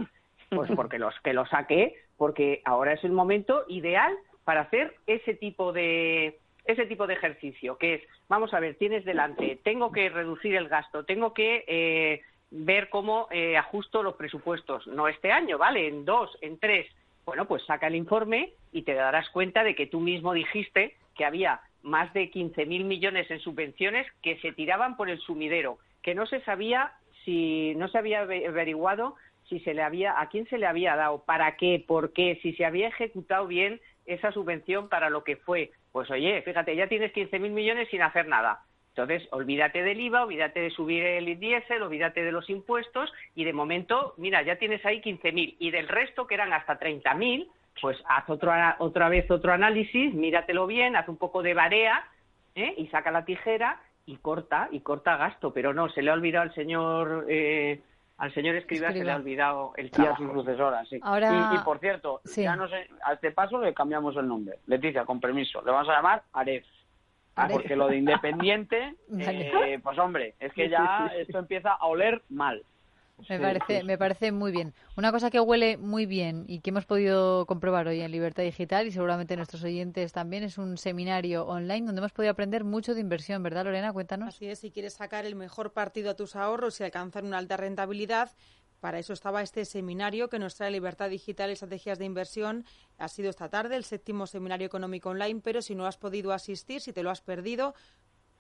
Pues 0.50 0.72
porque 0.76 0.98
los 0.98 1.14
que 1.20 1.34
lo 1.34 1.46
saque, 1.46 1.96
porque 2.18 2.62
ahora 2.66 2.94
es 2.94 3.04
el 3.04 3.12
momento 3.12 3.66
ideal 3.68 4.14
para 4.44 4.62
hacer 4.62 4.96
ese 5.08 5.36
tipo 5.36 5.72
de 5.72 6.40
ese 6.66 6.86
tipo 6.86 7.06
de 7.06 7.16
ejercicio, 7.16 7.78
que 7.78 7.96
es, 7.96 8.02
vamos 8.30 8.54
a 8.54 8.60
ver, 8.62 8.76
tienes 8.76 9.04
delante, 9.04 9.60
tengo 9.66 9.92
que 9.92 10.08
reducir 10.08 10.56
el 10.56 10.70
gasto, 10.70 11.04
tengo 11.04 11.34
que 11.34 11.66
eh, 11.68 12.22
ver 12.56 12.90
cómo 12.90 13.28
eh, 13.32 13.58
ajusto 13.58 14.04
los 14.04 14.16
presupuestos, 14.16 14.86
no 14.88 15.08
este 15.08 15.32
año, 15.32 15.58
¿vale? 15.58 15.88
En 15.88 16.06
dos, 16.06 16.38
en 16.42 16.60
tres. 16.60 16.88
Bueno, 17.26 17.46
pues 17.46 17.66
saca 17.66 17.88
el 17.88 17.96
informe 17.96 18.52
y 18.72 18.84
te 18.84 18.94
darás 18.94 19.30
cuenta 19.32 19.64
de 19.64 19.76
que 19.76 19.88
tú 19.88 20.00
mismo 20.00 20.34
dijiste 20.34 20.96
que 21.16 21.26
había 21.26 21.62
más 21.82 22.14
de 22.14 22.32
15.000 22.32 22.84
millones 22.84 23.30
en 23.32 23.40
subvenciones 23.40 24.06
que 24.22 24.38
se 24.40 24.52
tiraban 24.52 24.96
por 24.98 25.10
el 25.10 25.20
sumidero, 25.20 25.80
que 26.02 26.16
no 26.16 26.28
se 26.28 26.42
sabía 26.42 26.94
si 27.26 27.74
no 27.76 27.88
se 27.88 27.98
había 27.98 28.22
averiguado 28.22 29.16
si 29.50 29.60
se 29.62 29.74
le 29.74 29.82
había 29.82 30.20
a 30.20 30.30
quién 30.30 30.48
se 30.48 30.58
le 30.58 30.66
había 30.66 30.96
dado, 30.96 31.24
para 31.26 31.58
qué, 31.58 31.84
por 31.86 32.14
qué, 32.14 32.40
si 32.42 32.54
se 32.54 32.66
había 32.66 32.88
ejecutado 32.88 33.48
bien 33.48 33.82
esa 34.06 34.32
subvención 34.32 34.90
para 34.90 35.10
lo 35.10 35.24
que 35.24 35.38
fue. 35.38 35.72
Pues 35.92 36.10
oye, 36.12 36.42
fíjate, 36.44 36.76
ya 36.76 36.88
tienes 36.88 37.14
15.000 37.14 37.50
millones 37.50 37.90
sin 37.90 38.02
hacer 38.02 38.28
nada. 38.28 38.62
Entonces, 38.96 39.28
olvídate 39.32 39.82
del 39.82 40.00
IVA, 40.00 40.24
olvídate 40.24 40.60
de 40.60 40.70
subir 40.70 41.04
el 41.04 41.40
diésel, 41.40 41.82
olvídate 41.82 42.24
de 42.24 42.32
los 42.32 42.48
impuestos 42.50 43.12
y 43.34 43.44
de 43.44 43.52
momento, 43.52 44.14
mira, 44.18 44.44
ya 44.44 44.58
tienes 44.58 44.86
ahí 44.86 45.02
15.000 45.02 45.56
y 45.58 45.72
del 45.72 45.88
resto, 45.88 46.28
que 46.28 46.36
eran 46.36 46.54
hasta 46.54 46.80
30.000, 46.80 47.48
pues 47.82 47.98
haz 48.08 48.30
otra 48.30 49.10
vez 49.10 49.30
otro 49.32 49.52
análisis, 49.52 50.14
míratelo 50.14 50.68
bien, 50.68 50.96
haz 50.96 51.10
un 51.10 51.18
poco 51.18 51.42
de 51.42 51.56
barea 51.56 52.06
¿eh? 52.54 52.76
y 52.78 52.86
saca 52.88 53.10
la 53.10 53.26
tijera 53.26 53.82
y 54.06 54.18
corta, 54.18 54.68
y 54.72 54.82
corta 54.82 55.18
gasto. 55.18 55.52
Pero 55.54 55.74
no, 55.74 55.90
se 55.90 56.04
le 56.04 56.12
ha 56.12 56.14
olvidado 56.14 56.44
al 56.44 56.54
señor... 56.54 57.26
Eh, 57.30 57.82
al 58.16 58.32
señor 58.34 58.56
Escriba, 58.56 58.92
se 58.92 59.04
le 59.04 59.12
ha 59.12 59.16
olvidado 59.16 59.74
el 59.76 59.90
trabajo. 59.90 60.22
Y 60.22 60.26
a 60.26 60.30
su 60.30 60.34
sucesora, 60.36 60.86
sí. 60.86 60.98
Y, 60.98 61.58
por 61.66 61.80
cierto, 61.80 62.22
ya 62.24 62.56
no 62.56 62.70
sé, 62.70 62.88
a 63.04 63.14
este 63.14 63.32
paso 63.32 63.60
le 63.60 63.74
cambiamos 63.74 64.16
el 64.16 64.28
nombre. 64.28 64.60
Leticia, 64.68 65.04
con 65.04 65.20
permiso. 65.20 65.62
Le 65.64 65.72
vamos 65.72 65.90
a 65.90 65.94
llamar 65.94 66.24
Porque 67.36 67.76
lo 67.76 67.88
de 67.88 67.98
independiente, 67.98 68.96
eh, 69.20 69.80
pues 69.82 69.98
hombre, 69.98 70.36
es 70.40 70.54
que 70.54 70.70
ya 70.70 71.12
esto 71.18 71.40
empieza 71.40 71.72
a 71.72 71.86
oler 71.88 72.22
mal. 72.30 72.64
Me 73.30 73.40
parece, 73.40 73.84
me 73.84 73.98
parece 73.98 74.32
muy 74.32 74.52
bien. 74.52 74.74
Una 74.98 75.12
cosa 75.12 75.30
que 75.30 75.40
huele 75.40 75.78
muy 75.78 76.06
bien 76.06 76.46
y 76.48 76.60
que 76.60 76.72
hemos 76.72 76.86
podido 76.86 77.46
comprobar 77.46 77.88
hoy 77.88 78.02
en 78.02 78.12
Libertad 78.12 78.44
Digital 78.44 78.88
y 78.88 78.92
seguramente 78.92 79.38
nuestros 79.38 79.64
oyentes 79.64 80.12
también 80.12 80.44
es 80.44 80.58
un 80.58 80.78
seminario 80.78 81.46
online 81.46 81.86
donde 81.86 82.00
hemos 82.00 82.12
podido 82.12 82.32
aprender 82.32 82.64
mucho 82.64 82.94
de 82.94 83.02
inversión, 83.02 83.42
¿verdad, 83.44 83.66
Lorena? 83.66 83.94
Cuéntanos. 83.94 84.30
Así 84.30 84.48
es, 84.48 84.60
si 84.60 84.72
quieres 84.72 84.94
sacar 84.94 85.26
el 85.26 85.36
mejor 85.36 85.74
partido 85.74 86.10
a 86.10 86.16
tus 86.16 86.36
ahorros 86.36 86.80
y 86.82 86.84
alcanzar 86.84 87.24
una 87.24 87.38
alta 87.38 87.56
rentabilidad, 87.56 88.32
Para 88.84 89.00
eso 89.00 89.14
estaba 89.14 89.42
este 89.42 89.64
seminario 89.64 90.28
que 90.28 90.40
nos 90.40 90.56
trae 90.56 90.70
Libertad 90.70 91.10
Digital 91.10 91.50
y 91.50 91.54
Estrategias 91.54 92.00
de 92.00 92.04
Inversión. 92.04 92.66
Ha 92.98 93.08
sido 93.08 93.30
esta 93.30 93.48
tarde 93.48 93.78
el 93.78 93.86
séptimo 93.86 94.28
seminario 94.28 94.68
económico 94.68 95.08
online, 95.08 95.40
pero 95.42 95.62
si 95.62 95.74
no 95.74 95.86
has 95.86 95.96
podido 95.96 96.34
asistir, 96.34 96.82
si 96.82 96.92
te 96.92 97.02
lo 97.02 97.10
has 97.10 97.22
perdido, 97.22 97.76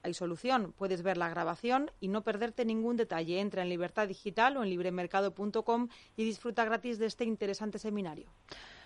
hay 0.01 0.13
solución. 0.13 0.73
Puedes 0.73 1.01
ver 1.01 1.15
la 1.15 1.29
grabación 1.29 1.91
y 2.01 2.09
no 2.09 2.25
perderte 2.25 2.65
ningún 2.65 2.97
detalle. 2.97 3.39
Entra 3.39 3.62
en 3.62 3.69
Libertad 3.69 4.05
Digital 4.05 4.57
o 4.57 4.63
en 4.63 4.69
libremercado.com 4.69 5.88
y 6.17 6.25
disfruta 6.25 6.65
gratis 6.65 7.00
de 7.00 7.05
este 7.05 7.23
interesante 7.23 7.79
seminario. 7.79 8.29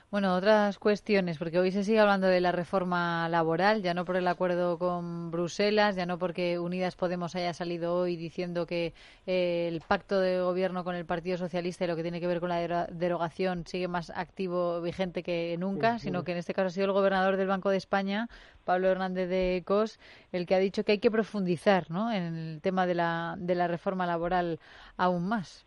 Bueno, 0.10 0.36
otras 0.36 0.80
cuestiones, 0.80 1.38
porque 1.38 1.60
hoy 1.60 1.70
se 1.70 1.84
sigue 1.84 2.00
hablando 2.00 2.28
de 2.28 2.40
la 2.40 2.54
reforma 2.54 3.28
laboral, 3.28 3.82
ya 3.82 3.94
no 3.94 4.06
por 4.06 4.16
el 4.16 4.26
acuerdo 4.30 4.80
con 4.80 5.32
Bruselas, 5.32 5.98
ya 5.98 6.06
no 6.06 6.18
porque 6.18 6.60
Unidas 6.60 6.96
Podemos 6.96 7.36
haya 7.36 7.54
salido 7.54 7.94
hoy 7.94 8.16
diciendo 8.16 8.66
que 8.66 8.94
eh, 9.26 9.68
el 9.68 9.82
pacto 9.82 10.22
de 10.22 10.40
gobierno 10.40 10.86
con 10.86 10.96
el 10.96 11.06
Partido 11.06 11.38
Socialista 11.38 11.84
y 11.84 11.88
lo 11.88 11.98
que 11.98 12.04
tiene 12.04 12.22
que 12.22 12.28
ver 12.28 12.40
con 12.40 12.48
la 12.48 12.88
derogación 12.88 13.66
sigue 13.68 13.90
más 13.90 14.10
activo, 14.12 14.82
vigente 14.82 15.24
que 15.24 15.58
nunca, 15.60 16.00
sino 16.00 16.24
que 16.24 16.32
en 16.32 16.38
este 16.38 16.54
caso 16.54 16.68
ha 16.68 16.70
sido 16.70 16.86
el 16.86 16.94
gobernador 16.94 17.36
del 17.36 17.48
Banco 17.48 17.70
de 17.70 17.76
España, 17.76 18.30
Pablo 18.64 18.88
Hernández 18.88 19.28
de 19.28 19.62
Cos, 19.66 20.00
el 20.32 20.46
que 20.46 20.56
ha 20.56 20.60
dicho 20.60 20.86
que 20.86 20.94
hay 20.94 21.00
que 21.00 21.12
profundizar 21.12 21.92
¿no? 21.92 22.14
en 22.14 22.24
el 22.24 22.62
tema 22.62 22.88
de 22.88 22.96
la, 22.96 23.36
de 23.38 23.56
la 23.56 23.68
reforma 23.68 24.06
laboral 24.06 24.62
aún 24.96 25.28
más. 25.28 25.67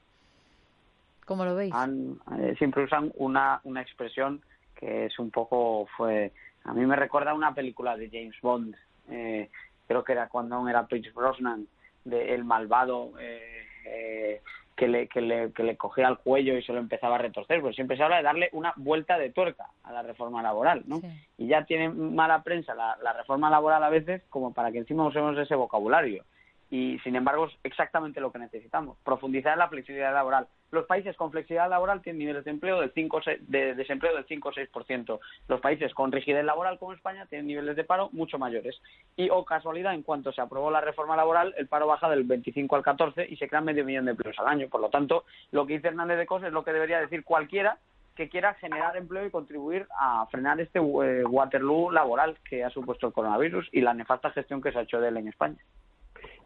¿Cómo 1.30 1.44
lo 1.44 1.54
veis? 1.54 1.72
Eh, 2.40 2.56
siempre 2.58 2.82
usan 2.82 3.12
una, 3.14 3.60
una 3.62 3.80
expresión 3.80 4.42
que 4.74 5.04
es 5.04 5.16
un 5.20 5.30
poco, 5.30 5.86
fue, 5.96 6.32
a 6.64 6.74
mí 6.74 6.84
me 6.84 6.96
recuerda 6.96 7.30
a 7.30 7.34
una 7.34 7.54
película 7.54 7.96
de 7.96 8.10
James 8.10 8.34
Bond, 8.42 8.74
eh, 9.08 9.48
creo 9.86 10.02
que 10.02 10.10
era 10.10 10.28
cuando 10.28 10.56
aún 10.56 10.68
era 10.68 10.88
Pierce 10.88 11.12
Brosnan, 11.12 11.68
de 12.04 12.34
El 12.34 12.42
Malvado, 12.42 13.12
eh, 13.20 14.40
que, 14.74 14.88
le, 14.88 15.06
que, 15.06 15.20
le, 15.20 15.52
que 15.52 15.62
le 15.62 15.76
cogía 15.76 16.08
el 16.08 16.18
cuello 16.18 16.58
y 16.58 16.64
se 16.64 16.72
lo 16.72 16.80
empezaba 16.80 17.14
a 17.14 17.18
retorcer, 17.18 17.60
pues 17.60 17.76
siempre 17.76 17.96
se 17.96 18.02
habla 18.02 18.16
de 18.16 18.24
darle 18.24 18.48
una 18.50 18.72
vuelta 18.74 19.16
de 19.16 19.30
tuerca 19.30 19.68
a 19.84 19.92
la 19.92 20.02
reforma 20.02 20.42
laboral, 20.42 20.82
¿no? 20.86 21.00
Y 21.38 21.46
ya 21.46 21.64
tiene 21.64 21.90
mala 21.90 22.42
prensa 22.42 22.74
la, 22.74 22.98
la 23.04 23.12
reforma 23.12 23.50
laboral 23.50 23.84
a 23.84 23.88
veces 23.88 24.24
como 24.30 24.52
para 24.52 24.72
que 24.72 24.78
encima 24.78 25.06
usemos 25.06 25.38
ese 25.38 25.54
vocabulario 25.54 26.24
y 26.70 26.98
sin 27.04 27.14
embargo 27.14 27.46
es 27.46 27.52
exactamente 27.62 28.20
lo 28.20 28.32
que 28.32 28.40
necesitamos, 28.40 28.96
profundizar 29.04 29.52
en 29.52 29.60
la 29.60 29.68
flexibilidad 29.68 30.12
laboral. 30.12 30.48
Los 30.70 30.86
países 30.86 31.16
con 31.16 31.32
flexibilidad 31.32 31.68
laboral 31.68 32.00
tienen 32.00 32.20
niveles 32.20 32.44
de 32.44 32.50
empleo 32.52 32.80
del 32.80 32.92
5 32.92 33.20
de 33.40 33.74
desempleo 33.74 34.14
del 34.14 34.24
5 34.24 34.48
o 34.48 34.52
6%. 34.52 35.20
Los 35.48 35.60
países 35.60 35.92
con 35.94 36.12
rigidez 36.12 36.44
laboral 36.44 36.78
como 36.78 36.92
España 36.92 37.26
tienen 37.26 37.48
niveles 37.48 37.74
de 37.76 37.84
paro 37.84 38.08
mucho 38.12 38.38
mayores. 38.38 38.80
Y 39.16 39.30
o 39.30 39.44
casualidad, 39.44 39.94
en 39.94 40.02
cuanto 40.02 40.32
se 40.32 40.40
aprobó 40.40 40.70
la 40.70 40.80
reforma 40.80 41.16
laboral, 41.16 41.54
el 41.56 41.66
paro 41.66 41.86
baja 41.86 42.08
del 42.08 42.24
25 42.24 42.76
al 42.76 42.82
14 42.82 43.26
y 43.28 43.36
se 43.36 43.48
crean 43.48 43.64
medio 43.64 43.84
millón 43.84 44.04
de 44.04 44.12
empleos 44.12 44.38
al 44.38 44.46
año. 44.46 44.68
Por 44.68 44.80
lo 44.80 44.90
tanto, 44.90 45.24
lo 45.50 45.66
que 45.66 45.74
dice 45.74 45.88
Hernández 45.88 46.18
de 46.18 46.26
Cos 46.26 46.44
es 46.44 46.52
lo 46.52 46.62
que 46.64 46.72
debería 46.72 47.00
decir 47.00 47.24
cualquiera 47.24 47.78
que 48.14 48.28
quiera 48.28 48.54
generar 48.54 48.96
empleo 48.96 49.24
y 49.24 49.30
contribuir 49.30 49.86
a 49.98 50.26
frenar 50.26 50.60
este 50.60 50.78
eh, 50.78 51.24
Waterloo 51.24 51.90
laboral 51.90 52.36
que 52.48 52.62
ha 52.62 52.70
supuesto 52.70 53.06
el 53.06 53.12
coronavirus 53.12 53.68
y 53.72 53.80
la 53.80 53.94
nefasta 53.94 54.30
gestión 54.30 54.60
que 54.60 54.72
se 54.72 54.78
ha 54.78 54.82
hecho 54.82 55.00
de 55.00 55.08
él 55.08 55.16
en 55.16 55.28
España. 55.28 55.58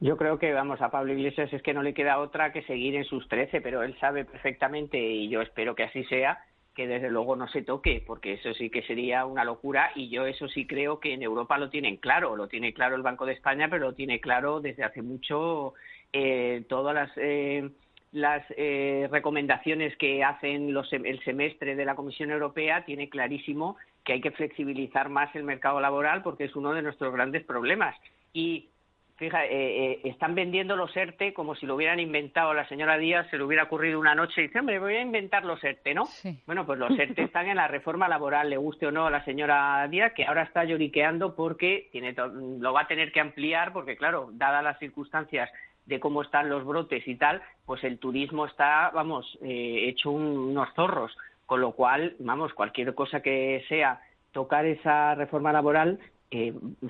Yo 0.01 0.17
creo 0.17 0.39
que, 0.39 0.53
vamos, 0.53 0.81
a 0.81 0.91
Pablo 0.91 1.13
Iglesias 1.13 1.53
es 1.53 1.63
que 1.63 1.75
no 1.75 1.83
le 1.83 1.95
queda 1.95 2.19
otra 2.19 2.53
que 2.53 2.63
seguir 2.63 2.95
en 2.97 3.05
sus 3.05 3.29
trece, 3.29 3.61
pero 3.61 3.83
él 3.83 3.97
sabe 4.01 4.25
perfectamente, 4.25 4.99
y 4.99 5.29
yo 5.29 5.41
espero 5.41 5.75
que 5.75 5.85
así 5.85 6.05
sea, 6.05 6.39
que 6.75 6.87
desde 6.87 7.11
luego 7.11 7.37
no 7.37 7.49
se 7.49 7.63
toque, 7.63 8.03
porque 8.05 8.35
eso 8.35 8.53
sí 8.55 8.69
que 8.69 8.83
sería 8.83 9.25
una 9.27 9.45
locura 9.45 9.93
y 9.95 10.09
yo 10.09 10.27
eso 10.27 10.49
sí 10.49 10.67
creo 10.67 10.99
que 10.99 11.15
en 11.15 11.23
Europa 11.23 11.57
lo 11.57 11.71
tienen 11.71 11.97
claro, 11.97 12.37
lo 12.37 12.49
tiene 12.49 12.75
claro 12.75 12.97
el 12.97 13.03
Banco 13.03 13.27
de 13.27 13.33
España, 13.33 13.69
pero 13.71 13.87
lo 13.87 13.95
tiene 13.95 14.21
claro 14.21 14.61
desde 14.61 14.83
hace 14.83 15.01
mucho 15.01 15.75
eh, 16.13 16.65
todas 16.69 16.95
las, 16.95 17.11
eh, 17.17 17.71
las 18.11 18.45
eh, 18.57 19.09
recomendaciones 19.11 19.97
que 19.97 20.25
hacen 20.25 20.73
los, 20.75 20.93
el 20.93 21.23
semestre 21.25 21.77
de 21.77 21.85
la 21.85 21.95
Comisión 21.95 22.31
Europea, 22.31 22.85
tiene 22.85 23.09
clarísimo 23.09 23.77
que 24.05 24.15
hay 24.15 24.21
que 24.21 24.33
flexibilizar 24.33 25.09
más 25.09 25.35
el 25.35 25.45
mercado 25.45 25.81
laboral 25.81 26.23
porque 26.23 26.45
es 26.45 26.57
uno 26.57 26.73
de 26.75 26.83
nuestros 26.83 27.13
grandes 27.13 27.45
problemas. 27.45 27.97
Y 28.33 28.69
Fija, 29.17 29.45
eh, 29.45 29.93
eh, 29.93 30.01
están 30.05 30.35
vendiendo 30.35 30.75
los 30.75 30.97
ERTE 30.97 31.33
como 31.33 31.55
si 31.55 31.67
lo 31.67 31.77
hubieran 31.77 32.01
inventado. 32.01 32.53
La 32.53 32.67
señora 32.69 32.99
Díaz, 32.99 33.29
se 33.31 33.39
le 33.39 33.45
hubiera 33.45 33.63
ocurrido 33.63 34.01
una 34.01 34.15
noche 34.15 34.41
y 34.41 34.47
dice, 34.49 34.59
hombre, 34.59 34.81
voy 34.81 34.97
a 34.97 35.03
inventar 35.03 35.45
los 35.45 35.63
ERTE, 35.63 35.95
¿no? 35.95 36.09
Bueno, 36.47 36.67
pues 36.67 36.81
los 36.81 36.99
ERTE 36.99 37.23
están 37.25 37.47
en 37.47 37.57
la 37.57 37.69
reforma 37.69 38.09
laboral, 38.09 38.51
le 38.51 38.57
guste 38.57 38.89
o 38.89 38.91
no 38.91 39.07
a 39.07 39.11
la 39.11 39.25
señora 39.25 39.87
Díaz, 39.89 40.15
que 40.15 40.25
ahora 40.25 40.43
está 40.43 40.65
lloriqueando 40.65 41.37
porque 41.37 41.89
tiene 41.93 42.13
lo 42.15 42.73
va 42.73 42.83
a 42.83 42.87
tener 42.89 43.13
que 43.13 43.21
ampliar, 43.21 43.73
porque 43.73 43.97
claro, 43.97 44.31
dadas 44.33 44.65
las 44.65 44.81
circunstancias 44.81 45.49
de 45.87 46.01
cómo 46.01 46.23
están 46.23 46.49
los 46.49 46.65
brotes 46.65 47.07
y 47.07 47.15
tal, 47.15 47.41
pues 47.67 47.85
el 47.85 47.99
turismo 47.99 48.47
está, 48.47 48.91
vamos, 48.91 49.39
eh, 49.43 49.85
hecho 49.89 50.11
unos 50.11 50.69
zorros, 50.75 51.17
con 51.47 51.61
lo 51.61 51.73
cual, 51.73 52.17
vamos, 52.19 52.53
cualquier 52.53 52.95
cosa 52.95 53.21
que 53.21 53.65
sea 53.69 54.01
tocar 54.33 54.67
esa 54.67 55.15
reforma 55.15 55.53
laboral 55.53 56.01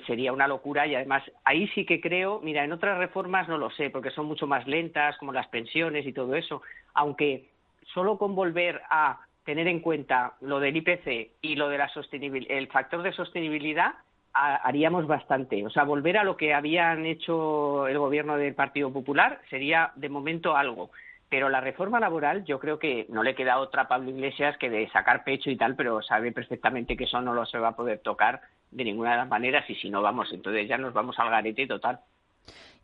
sería 0.06 0.32
una 0.32 0.48
locura 0.48 0.86
y 0.86 0.94
además 0.94 1.22
ahí 1.44 1.68
sí 1.74 1.84
que 1.84 2.00
creo, 2.00 2.40
mira, 2.42 2.64
en 2.64 2.72
otras 2.72 2.96
reformas 2.96 3.48
no 3.48 3.58
lo 3.58 3.70
sé, 3.70 3.90
porque 3.90 4.10
son 4.10 4.26
mucho 4.26 4.46
más 4.46 4.66
lentas, 4.66 5.18
como 5.18 5.32
las 5.32 5.48
pensiones 5.48 6.06
y 6.06 6.12
todo 6.12 6.34
eso, 6.34 6.62
aunque 6.94 7.50
solo 7.92 8.16
con 8.16 8.34
volver 8.34 8.80
a 8.88 9.20
tener 9.44 9.68
en 9.68 9.80
cuenta 9.80 10.34
lo 10.40 10.60
del 10.60 10.76
IPC 10.76 11.32
y 11.42 11.56
lo 11.56 11.68
de 11.68 11.78
la 11.78 11.88
sostenibilidad, 11.88 12.56
el 12.56 12.68
factor 12.68 13.02
de 13.02 13.12
sostenibilidad, 13.12 13.94
haríamos 14.32 15.06
bastante. 15.06 15.64
O 15.64 15.70
sea, 15.70 15.84
volver 15.84 16.18
a 16.18 16.24
lo 16.24 16.36
que 16.36 16.54
habían 16.54 17.06
hecho 17.06 17.86
el 17.86 17.98
gobierno 17.98 18.36
del 18.36 18.54
Partido 18.54 18.92
Popular 18.92 19.40
sería 19.48 19.92
de 19.94 20.08
momento 20.08 20.56
algo. 20.56 20.90
Pero 21.28 21.48
la 21.48 21.60
reforma 21.60 22.00
laboral 22.00 22.44
yo 22.44 22.58
creo 22.58 22.78
que 22.78 23.06
no 23.08 23.22
le 23.22 23.34
queda 23.34 23.58
otra 23.58 23.82
a 23.82 23.88
Pablo 23.88 24.10
Iglesias 24.10 24.56
que 24.58 24.70
de 24.70 24.88
sacar 24.90 25.24
pecho 25.24 25.50
y 25.50 25.56
tal, 25.56 25.74
pero 25.74 26.02
sabe 26.02 26.32
perfectamente 26.32 26.96
que 26.96 27.04
eso 27.04 27.20
no 27.20 27.32
lo 27.32 27.46
se 27.46 27.58
va 27.58 27.68
a 27.68 27.76
poder 27.76 28.00
tocar 28.00 28.40
de 28.74 28.84
ninguna 28.84 29.12
de 29.12 29.16
las 29.18 29.28
maneras 29.28 29.64
y 29.70 29.74
si 29.76 29.88
no 29.88 30.02
vamos, 30.02 30.28
entonces 30.32 30.68
ya 30.68 30.76
nos 30.76 30.92
vamos 30.92 31.18
al 31.18 31.30
garete 31.30 31.66
total. 31.66 32.00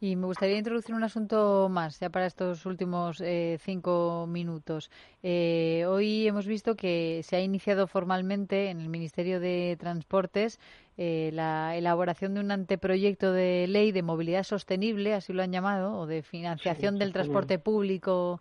Y 0.03 0.17
me 0.17 0.25
gustaría 0.25 0.57
introducir 0.57 0.95
un 0.95 1.05
asunto 1.05 1.69
más, 1.71 2.01
ya 2.01 2.09
para 2.09 2.25
estos 2.25 2.65
últimos 2.65 3.21
eh, 3.21 3.59
cinco 3.61 4.27
minutos. 4.27 4.91
Eh, 5.23 5.85
hoy 5.87 6.27
hemos 6.27 6.47
visto 6.47 6.75
que 6.75 7.21
se 7.23 7.37
ha 7.37 7.41
iniciado 7.41 7.87
formalmente 7.87 8.71
en 8.71 8.81
el 8.81 8.89
Ministerio 8.89 9.41
de 9.41 9.77
Transportes 9.79 10.59
eh, 11.02 11.30
la 11.33 11.78
elaboración 11.78 12.35
de 12.35 12.40
un 12.40 12.50
anteproyecto 12.50 13.33
de 13.33 13.66
ley 13.66 13.90
de 13.90 14.02
movilidad 14.02 14.42
sostenible, 14.42 15.14
así 15.14 15.33
lo 15.33 15.42
han 15.42 15.50
llamado, 15.50 15.97
o 15.99 16.07
de 16.07 16.23
financiación 16.23 16.99
del 16.99 17.14
transporte 17.14 17.59
público 17.59 18.38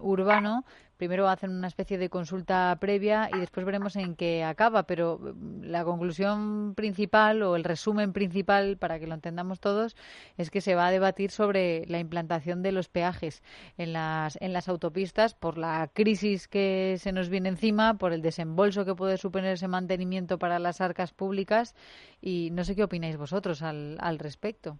urbano, 0.00 0.64
primero 1.00 1.30
hacen 1.30 1.52
una 1.52 1.66
especie 1.66 1.96
de 1.96 2.10
consulta 2.10 2.76
previa 2.78 3.30
y 3.34 3.38
después 3.38 3.64
veremos 3.64 3.96
en 3.96 4.16
qué 4.16 4.44
acaba, 4.44 4.82
pero 4.82 5.18
mm, 5.18 5.62
la 5.62 5.82
conclusión 5.82 6.74
principal 6.74 7.42
o 7.42 7.56
el 7.56 7.64
resumen 7.64 8.12
principal, 8.12 8.76
para 8.76 8.98
que 8.98 9.06
lo 9.06 9.14
entendamos 9.14 9.60
todos, 9.60 9.96
es 10.36 10.50
que 10.50 10.60
se 10.60 10.74
va 10.74 10.88
a 10.88 10.90
debatir 10.90 11.30
sobre 11.30 11.86
la 11.86 12.00
implantación 12.00 12.62
de 12.62 12.72
los 12.72 12.90
peajes 12.90 13.42
en 13.78 13.94
las, 13.94 14.36
en 14.42 14.52
las 14.52 14.68
autopistas 14.68 15.32
por 15.32 15.56
la 15.56 15.88
crisis 15.90 16.48
que 16.48 16.96
se 16.98 17.12
nos 17.12 17.30
viene 17.30 17.48
encima, 17.48 17.94
por 17.94 18.12
el 18.12 18.20
desembolso 18.20 18.84
que 18.84 18.94
puede 18.94 19.16
suponer 19.16 19.54
ese 19.54 19.68
mantenimiento 19.68 20.38
para 20.38 20.58
las 20.58 20.82
arcas 20.82 21.14
públicas 21.14 21.39
y 22.20 22.50
no 22.52 22.64
sé 22.64 22.74
qué 22.74 22.84
opináis 22.84 23.16
vosotros 23.16 23.62
al, 23.62 23.96
al 24.00 24.18
respecto. 24.18 24.78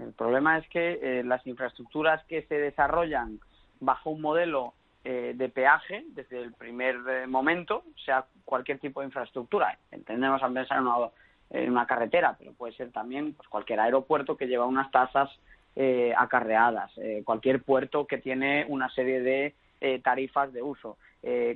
El 0.00 0.12
problema 0.12 0.58
es 0.58 0.68
que 0.68 0.98
eh, 1.02 1.24
las 1.24 1.46
infraestructuras 1.46 2.24
que 2.24 2.42
se 2.42 2.58
desarrollan 2.58 3.40
bajo 3.80 4.10
un 4.10 4.20
modelo 4.20 4.74
eh, 5.04 5.32
de 5.34 5.48
peaje 5.48 6.04
desde 6.08 6.42
el 6.42 6.52
primer 6.52 6.96
eh, 7.08 7.26
momento, 7.26 7.84
sea 8.04 8.26
cualquier 8.44 8.78
tipo 8.78 9.00
de 9.00 9.06
infraestructura. 9.06 9.78
Entendemos 9.90 10.42
a 10.42 10.48
pensar 10.48 10.78
en 11.50 11.72
una, 11.72 11.86
carretera, 11.86 12.36
pero 12.38 12.52
puede 12.52 12.74
ser 12.74 12.90
también 12.92 13.32
pues, 13.34 13.48
cualquier 13.48 13.80
aeropuerto 13.80 14.36
que 14.36 14.46
lleva 14.46 14.66
unas 14.66 14.90
tasas 14.90 15.30
acarreadas, 16.16 16.90
cualquier 17.24 17.62
puerto 17.62 18.04
que 18.04 18.18
tiene 18.18 18.66
una 18.68 18.90
serie 18.90 19.20
de 19.20 20.00
tarifas 20.02 20.52
de 20.52 20.60
uso. 20.60 20.98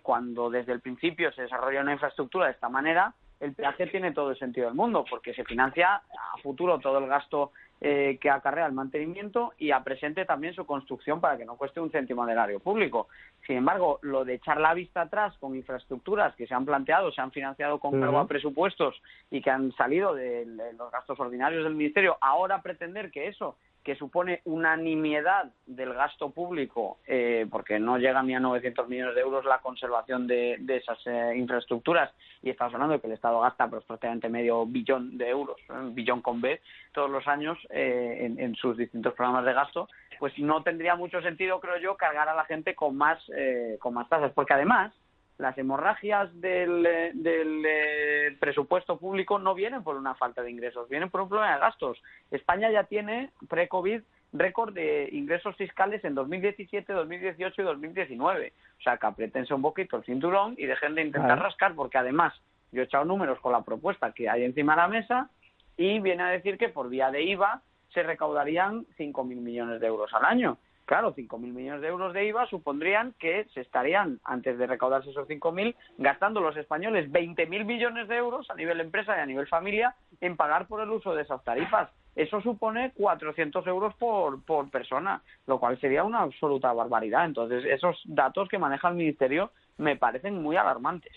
cuando 0.04 0.48
desde 0.48 0.70
el 0.70 0.80
principio 0.80 1.32
se 1.32 1.42
desarrolla 1.42 1.80
una 1.80 1.94
infraestructura 1.94 2.46
de 2.46 2.52
esta 2.52 2.68
manera, 2.68 3.12
el 3.42 3.54
peaje 3.54 3.88
tiene 3.88 4.12
todo 4.12 4.30
el 4.30 4.38
sentido 4.38 4.68
del 4.68 4.76
mundo, 4.76 5.04
porque 5.10 5.34
se 5.34 5.44
financia 5.44 5.96
a 5.96 6.38
futuro 6.42 6.78
todo 6.78 6.98
el 6.98 7.08
gasto 7.08 7.50
eh, 7.80 8.16
que 8.20 8.30
acarrea 8.30 8.66
el 8.66 8.72
mantenimiento 8.72 9.54
y 9.58 9.72
a 9.72 9.82
presente 9.82 10.24
también 10.24 10.54
su 10.54 10.64
construcción 10.64 11.20
para 11.20 11.36
que 11.36 11.44
no 11.44 11.56
cueste 11.56 11.80
un 11.80 11.90
céntimo 11.90 12.24
del 12.24 12.38
área 12.38 12.60
público. 12.60 13.08
Sin 13.44 13.56
embargo, 13.56 13.98
lo 14.02 14.24
de 14.24 14.34
echar 14.34 14.60
la 14.60 14.74
vista 14.74 15.00
atrás 15.00 15.36
con 15.38 15.56
infraestructuras 15.56 16.36
que 16.36 16.46
se 16.46 16.54
han 16.54 16.64
planteado, 16.64 17.10
se 17.10 17.20
han 17.20 17.32
financiado 17.32 17.80
con 17.80 18.00
cargo 18.00 18.18
a 18.18 18.28
presupuestos 18.28 19.02
y 19.32 19.42
que 19.42 19.50
han 19.50 19.72
salido 19.72 20.14
de 20.14 20.46
los 20.78 20.92
gastos 20.92 21.18
ordinarios 21.18 21.64
del 21.64 21.74
Ministerio, 21.74 22.16
ahora 22.20 22.62
pretender 22.62 23.10
que 23.10 23.26
eso 23.26 23.56
que 23.82 23.96
supone 23.96 24.42
una 24.44 24.76
nimiedad 24.76 25.52
del 25.66 25.92
gasto 25.94 26.30
público, 26.30 26.98
eh, 27.06 27.46
porque 27.50 27.80
no 27.80 27.98
llega 27.98 28.22
ni 28.22 28.34
a 28.34 28.40
900 28.40 28.88
millones 28.88 29.14
de 29.14 29.20
euros 29.20 29.44
la 29.44 29.58
conservación 29.58 30.26
de, 30.26 30.60
esas 30.68 30.98
eh, 31.06 31.34
infraestructuras, 31.36 32.12
y 32.42 32.50
estamos 32.50 32.74
hablando 32.74 32.94
de 32.94 33.00
que 33.00 33.08
el 33.08 33.14
Estado 33.14 33.40
gasta 33.40 33.68
pues, 33.68 33.84
prácticamente 33.84 34.28
medio 34.28 34.64
billón 34.66 35.18
de 35.18 35.28
euros, 35.28 35.56
billón 35.92 36.22
con 36.22 36.40
B, 36.40 36.60
todos 36.92 37.10
los 37.10 37.26
años 37.26 37.58
eh, 37.70 38.32
en, 38.38 38.54
sus 38.54 38.76
distintos 38.76 39.14
programas 39.14 39.44
de 39.44 39.52
gasto, 39.52 39.88
pues 40.18 40.38
no 40.38 40.62
tendría 40.62 40.94
mucho 40.94 41.20
sentido, 41.20 41.58
creo 41.58 41.78
yo, 41.78 41.96
cargar 41.96 42.28
a 42.28 42.34
la 42.34 42.44
gente 42.44 42.76
con 42.76 42.96
más, 42.96 43.18
eh, 43.36 43.76
con 43.80 43.94
más 43.94 44.08
tasas, 44.08 44.32
porque 44.32 44.54
además 44.54 44.92
las 45.38 45.56
hemorragias 45.58 46.28
del, 46.40 46.82
del 47.14 48.36
presupuesto 48.38 48.98
público 48.98 49.38
no 49.38 49.54
vienen 49.54 49.82
por 49.82 49.96
una 49.96 50.14
falta 50.14 50.42
de 50.42 50.50
ingresos, 50.50 50.88
vienen 50.88 51.10
por 51.10 51.20
un 51.20 51.28
problema 51.28 51.54
de 51.54 51.60
gastos. 51.60 52.02
España 52.30 52.70
ya 52.70 52.84
tiene, 52.84 53.30
pre-COVID, 53.48 54.02
récord 54.32 54.72
de 54.72 55.08
ingresos 55.12 55.56
fiscales 55.56 56.04
en 56.04 56.14
2017, 56.14 56.92
2018 56.92 57.60
y 57.60 57.64
2019. 57.64 58.52
O 58.78 58.82
sea, 58.82 58.96
que 58.96 59.06
apretense 59.06 59.54
un 59.54 59.62
poquito 59.62 59.96
el 59.96 60.04
cinturón 60.04 60.54
y 60.58 60.66
dejen 60.66 60.94
de 60.94 61.02
intentar 61.02 61.38
rascar, 61.38 61.74
porque 61.74 61.98
además 61.98 62.32
yo 62.72 62.82
he 62.82 62.84
echado 62.84 63.04
números 63.04 63.38
con 63.40 63.52
la 63.52 63.62
propuesta 63.62 64.12
que 64.12 64.28
hay 64.28 64.44
encima 64.44 64.74
de 64.74 64.82
la 64.82 64.88
mesa 64.88 65.30
y 65.76 66.00
viene 66.00 66.22
a 66.22 66.28
decir 66.28 66.56
que 66.56 66.68
por 66.68 66.88
vía 66.88 67.10
de 67.10 67.22
IVA 67.22 67.62
se 67.92 68.02
recaudarían 68.02 68.86
5.000 68.98 69.24
millones 69.24 69.80
de 69.80 69.86
euros 69.86 70.12
al 70.14 70.24
año. 70.24 70.56
Claro, 70.84 71.14
5.000 71.14 71.52
millones 71.52 71.80
de 71.80 71.88
euros 71.88 72.12
de 72.12 72.26
IVA 72.26 72.46
supondrían 72.46 73.14
que 73.18 73.46
se 73.54 73.60
estarían, 73.60 74.18
antes 74.24 74.58
de 74.58 74.66
recaudarse 74.66 75.10
esos 75.10 75.28
5.000, 75.28 75.74
gastando 75.98 76.40
los 76.40 76.56
españoles 76.56 77.10
20.000 77.10 77.64
millones 77.64 78.08
de 78.08 78.16
euros 78.16 78.50
a 78.50 78.54
nivel 78.54 78.80
empresa 78.80 79.16
y 79.16 79.20
a 79.20 79.26
nivel 79.26 79.46
familia 79.46 79.94
en 80.20 80.36
pagar 80.36 80.66
por 80.66 80.80
el 80.80 80.90
uso 80.90 81.14
de 81.14 81.22
esas 81.22 81.42
tarifas. 81.44 81.90
Eso 82.14 82.42
supone 82.42 82.92
400 82.92 83.66
euros 83.68 83.94
por, 83.94 84.44
por 84.44 84.70
persona, 84.70 85.22
lo 85.46 85.58
cual 85.58 85.80
sería 85.80 86.04
una 86.04 86.20
absoluta 86.20 86.72
barbaridad. 86.72 87.24
Entonces, 87.24 87.64
esos 87.64 87.98
datos 88.04 88.48
que 88.48 88.58
maneja 88.58 88.88
el 88.88 88.96
Ministerio 88.96 89.52
me 89.78 89.96
parecen 89.96 90.42
muy 90.42 90.56
alarmantes. 90.56 91.16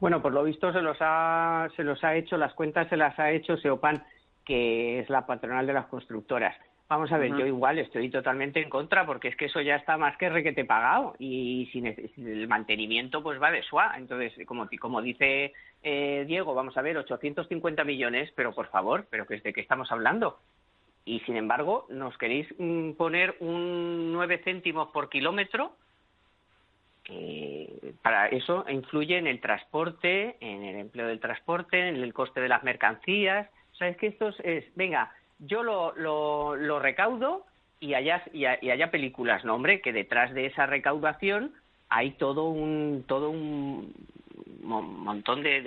Bueno, 0.00 0.20
por 0.20 0.32
lo 0.32 0.42
visto 0.42 0.72
se 0.72 0.82
los 0.82 0.98
ha, 1.00 1.68
se 1.76 1.84
los 1.84 2.02
ha 2.04 2.16
hecho, 2.16 2.36
las 2.36 2.52
cuentas 2.54 2.88
se 2.88 2.96
las 2.96 3.18
ha 3.18 3.30
hecho 3.30 3.56
Seopan, 3.56 4.04
que 4.44 5.00
es 5.00 5.08
la 5.08 5.26
patronal 5.26 5.66
de 5.66 5.72
las 5.72 5.86
constructoras. 5.86 6.54
Vamos 6.90 7.12
a 7.12 7.18
ver, 7.18 7.30
yo 7.36 7.46
igual 7.46 7.78
estoy 7.78 8.10
totalmente 8.10 8.60
en 8.60 8.68
contra 8.68 9.06
porque 9.06 9.28
es 9.28 9.36
que 9.36 9.44
eso 9.44 9.60
ya 9.60 9.76
está 9.76 9.96
más 9.96 10.16
que 10.16 10.28
requete 10.28 10.64
pagado 10.64 11.14
y 11.20 11.68
sin 11.72 11.86
el 11.86 12.48
mantenimiento 12.48 13.22
pues 13.22 13.40
va 13.40 13.52
de 13.52 13.62
suá. 13.62 13.94
Entonces, 13.96 14.32
como, 14.44 14.68
como 14.80 15.00
dice 15.00 15.52
eh, 15.84 16.24
Diego, 16.26 16.52
vamos 16.52 16.76
a 16.76 16.82
ver, 16.82 16.98
850 16.98 17.84
millones, 17.84 18.32
pero 18.34 18.52
por 18.52 18.66
favor, 18.70 19.06
pero 19.08 19.24
¿de 19.24 19.52
qué 19.52 19.60
estamos 19.60 19.92
hablando? 19.92 20.40
Y 21.04 21.20
sin 21.20 21.36
embargo, 21.36 21.86
nos 21.90 22.18
queréis 22.18 22.48
mm, 22.58 22.94
poner 22.94 23.36
un 23.38 24.12
9 24.12 24.40
céntimos 24.42 24.88
por 24.88 25.08
kilómetro. 25.08 25.76
para 28.02 28.26
eso 28.26 28.64
influye 28.68 29.16
en 29.16 29.28
el 29.28 29.40
transporte, 29.40 30.38
en 30.40 30.64
el 30.64 30.74
empleo 30.74 31.06
del 31.06 31.20
transporte, 31.20 31.88
en 31.88 32.02
el 32.02 32.12
coste 32.12 32.40
de 32.40 32.48
las 32.48 32.64
mercancías. 32.64 33.48
O 33.74 33.76
sea, 33.76 33.86
es 33.86 33.96
que 33.96 34.08
esto 34.08 34.34
es, 34.42 34.64
venga, 34.74 35.12
yo 35.40 35.62
lo, 35.62 35.94
lo, 35.96 36.78
recaudo 36.78 37.46
y 37.80 37.94
haya, 37.94 38.22
y, 38.32 38.44
haya 38.44 38.90
películas, 38.90 39.44
¿no, 39.44 39.54
hombre? 39.54 39.80
Que 39.80 39.92
detrás 39.92 40.32
de 40.34 40.46
esa 40.46 40.66
recaudación 40.66 41.52
hay 41.88 42.12
todo 42.12 42.48
un, 42.48 43.04
todo 43.06 43.30
un 43.30 43.92
montón 44.62 45.42
de, 45.42 45.62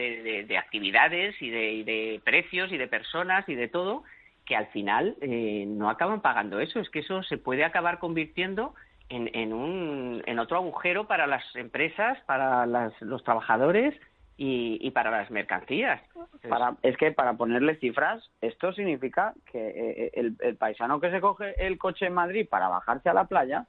de, 0.47 0.57
actividades 0.57 1.41
y 1.41 1.49
de, 1.49 1.83
de, 1.83 2.21
precios 2.23 2.71
y 2.71 2.77
de 2.77 2.87
personas 2.87 3.47
y 3.49 3.55
de 3.55 3.67
todo 3.67 4.03
que 4.45 4.55
al 4.55 4.67
final 4.67 5.15
eh, 5.21 5.65
no 5.67 5.89
acaban 5.89 6.21
pagando 6.21 6.59
eso. 6.59 6.79
Es 6.79 6.89
que 6.89 6.99
eso 6.99 7.23
se 7.23 7.37
puede 7.37 7.63
acabar 7.63 7.99
convirtiendo 7.99 8.75
en, 9.09 9.29
en, 9.33 9.53
un, 9.53 10.23
en 10.25 10.39
otro 10.39 10.57
agujero 10.57 11.07
para 11.07 11.27
las 11.27 11.43
empresas, 11.55 12.19
para 12.25 12.65
las, 12.65 12.99
los 13.01 13.23
trabajadores 13.23 13.95
y, 14.37 14.91
para 14.91 15.11
las 15.11 15.29
mercancías. 15.31 16.01
Para, 16.47 16.75
es 16.81 16.97
que 16.97 17.11
para 17.11 17.33
ponerle 17.33 17.75
cifras, 17.75 18.29
esto 18.41 18.73
significa 18.73 19.33
que 19.51 20.07
eh, 20.07 20.11
el, 20.13 20.55
paisano 20.57 20.99
que 20.99 21.11
se 21.11 21.21
coge 21.21 21.53
el 21.65 21.77
coche 21.77 22.07
en 22.07 22.13
Madrid 22.13 22.47
para 22.49 22.67
bajarse 22.67 23.09
a 23.09 23.13
la 23.13 23.25
playa 23.25 23.65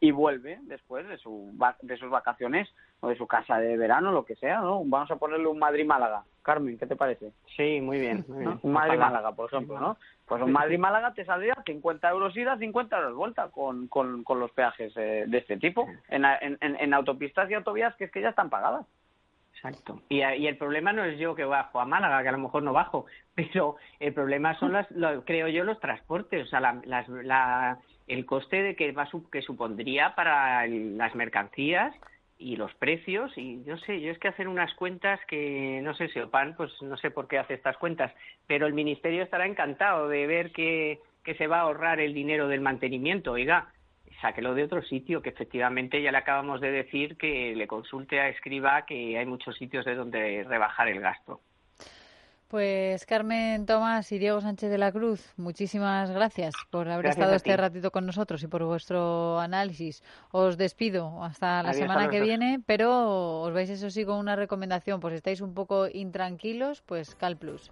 y 0.00 0.10
vuelve 0.10 0.58
después 0.62 1.06
de, 1.08 1.18
su, 1.18 1.52
de 1.82 1.96
sus 1.96 2.10
vacaciones 2.10 2.68
o 3.00 3.08
de 3.08 3.16
su 3.16 3.26
casa 3.26 3.58
de 3.58 3.76
verano, 3.76 4.12
lo 4.12 4.24
que 4.24 4.36
sea, 4.36 4.60
¿no? 4.60 4.82
Vamos 4.84 5.10
a 5.10 5.16
ponerle 5.16 5.46
un 5.46 5.58
Madrid-Málaga. 5.58 6.24
Carmen, 6.42 6.78
¿qué 6.78 6.86
te 6.86 6.96
parece? 6.96 7.32
Sí, 7.56 7.80
muy 7.80 7.98
bien. 7.98 8.24
Un 8.62 8.72
Madrid-Málaga, 8.72 9.32
por 9.32 9.52
ejemplo, 9.52 9.78
¿no? 9.80 9.96
Pues 10.26 10.42
un 10.42 10.52
Madrid-Málaga 10.52 11.14
te 11.14 11.24
saldría 11.24 11.56
50 11.64 12.10
euros 12.10 12.36
ida, 12.36 12.56
50 12.58 12.96
euros 12.96 13.14
vuelta 13.14 13.48
con, 13.48 13.88
con, 13.88 14.22
con 14.24 14.40
los 14.40 14.50
peajes 14.52 14.92
eh, 14.96 15.24
de 15.26 15.38
este 15.38 15.56
tipo 15.56 15.88
en, 16.08 16.24
en, 16.24 16.58
en 16.60 16.94
autopistas 16.94 17.50
y 17.50 17.54
autovías 17.54 17.94
que 17.96 18.04
es 18.04 18.10
que 18.12 18.20
ya 18.20 18.30
están 18.30 18.50
pagadas. 18.50 18.86
Exacto. 19.58 20.02
Y, 20.08 20.20
el 20.20 20.56
problema 20.56 20.92
no 20.92 21.04
es 21.04 21.18
yo 21.18 21.34
que 21.34 21.44
bajo 21.44 21.80
a 21.80 21.84
Málaga, 21.84 22.22
que 22.22 22.28
a 22.28 22.32
lo 22.32 22.38
mejor 22.38 22.62
no 22.62 22.72
bajo, 22.72 23.06
pero 23.34 23.76
el 23.98 24.12
problema 24.12 24.58
son 24.58 24.72
las, 24.72 24.86
creo 25.24 25.48
yo, 25.48 25.64
los 25.64 25.80
transportes, 25.80 26.46
o 26.46 26.48
sea, 26.48 26.60
la, 26.60 27.78
el 28.06 28.26
coste 28.26 28.62
de 28.62 28.76
que 28.76 28.92
va 28.92 29.08
que 29.32 29.42
supondría 29.42 30.14
para 30.14 30.66
las 30.66 31.14
mercancías 31.14 31.94
y 32.38 32.56
los 32.56 32.72
precios. 32.74 33.36
Y 33.36 33.56
no 33.56 33.76
sé, 33.78 34.00
yo 34.00 34.12
es 34.12 34.18
que 34.18 34.28
hacer 34.28 34.46
unas 34.46 34.72
cuentas 34.74 35.18
que 35.26 35.80
no 35.82 35.94
sé 35.94 36.08
si 36.08 36.20
Opan, 36.20 36.54
pues 36.56 36.70
no 36.82 36.96
sé 36.96 37.10
por 37.10 37.26
qué 37.26 37.38
hace 37.38 37.54
estas 37.54 37.76
cuentas, 37.78 38.12
pero 38.46 38.66
el 38.66 38.74
ministerio 38.74 39.24
estará 39.24 39.46
encantado 39.46 40.08
de 40.08 40.26
ver 40.28 40.52
que, 40.52 41.00
que 41.24 41.34
se 41.34 41.48
va 41.48 41.58
a 41.58 41.62
ahorrar 41.62 41.98
el 41.98 42.14
dinero 42.14 42.46
del 42.46 42.60
mantenimiento, 42.60 43.32
oiga, 43.32 43.72
sáquelo 44.20 44.54
de 44.54 44.64
otro 44.64 44.82
sitio, 44.82 45.22
que 45.22 45.30
efectivamente 45.30 46.02
ya 46.02 46.12
le 46.12 46.18
acabamos 46.18 46.60
de 46.60 46.70
decir 46.70 47.16
que 47.16 47.54
le 47.54 47.66
consulte 47.66 48.20
a 48.20 48.28
Escriba 48.28 48.84
que 48.86 49.18
hay 49.18 49.26
muchos 49.26 49.56
sitios 49.56 49.84
de 49.84 49.94
donde 49.94 50.44
rebajar 50.48 50.88
el 50.88 51.00
gasto. 51.00 51.40
Pues 52.48 53.04
Carmen 53.04 53.66
Tomás 53.66 54.10
y 54.10 54.18
Diego 54.18 54.40
Sánchez 54.40 54.70
de 54.70 54.78
la 54.78 54.90
Cruz, 54.90 55.34
muchísimas 55.36 56.10
gracias 56.10 56.54
por 56.70 56.88
haber 56.88 57.06
estado 57.06 57.34
este 57.34 57.54
ratito 57.54 57.90
con 57.90 58.06
nosotros 58.06 58.42
y 58.42 58.46
por 58.46 58.64
vuestro 58.64 59.38
análisis. 59.38 60.02
Os 60.30 60.56
despido 60.56 61.22
hasta 61.22 61.62
la 61.62 61.74
semana 61.74 62.08
que 62.08 62.22
viene, 62.22 62.58
pero 62.64 63.42
os 63.42 63.52
vais 63.52 63.68
eso 63.68 63.90
sí 63.90 64.06
con 64.06 64.16
una 64.16 64.34
recomendación, 64.34 64.98
pues 64.98 65.12
estáis 65.12 65.42
un 65.42 65.52
poco 65.52 65.88
intranquilos, 65.92 66.80
pues 66.80 67.14
Cal 67.16 67.36
Plus 67.36 67.70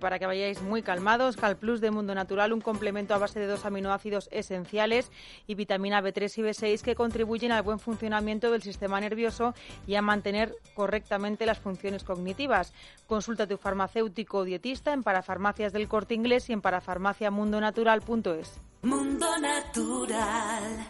para 0.00 0.18
que 0.18 0.26
vayáis 0.26 0.60
muy 0.60 0.82
calmados. 0.82 1.36
Cal 1.36 1.56
Plus 1.56 1.80
de 1.80 1.90
Mundo 1.90 2.14
Natural, 2.14 2.52
un 2.52 2.60
complemento 2.60 3.14
a 3.14 3.18
base 3.18 3.40
de 3.40 3.46
dos 3.46 3.64
aminoácidos 3.64 4.28
esenciales 4.32 5.10
y 5.46 5.54
vitamina 5.54 6.02
B3 6.02 6.38
y 6.38 6.42
B6 6.42 6.82
que 6.82 6.94
contribuyen 6.94 7.52
al 7.52 7.62
buen 7.62 7.78
funcionamiento 7.78 8.50
del 8.50 8.62
sistema 8.62 9.00
nervioso 9.00 9.54
y 9.86 9.94
a 9.94 10.02
mantener 10.02 10.54
correctamente 10.74 11.46
las 11.46 11.58
funciones 11.58 12.04
cognitivas. 12.04 12.74
Consulta 13.06 13.44
a 13.44 13.46
tu 13.46 13.56
farmacéutico 13.56 14.38
o 14.38 14.44
dietista 14.44 14.92
en 14.92 15.02
parafarmacias 15.02 15.72
del 15.72 15.88
corte 15.88 16.14
inglés 16.14 16.50
y 16.50 16.52
en 16.52 16.60
parafarmaciamundonatural.es. 16.60 18.60
Mundo 18.82 19.26
Natural. 19.40 20.86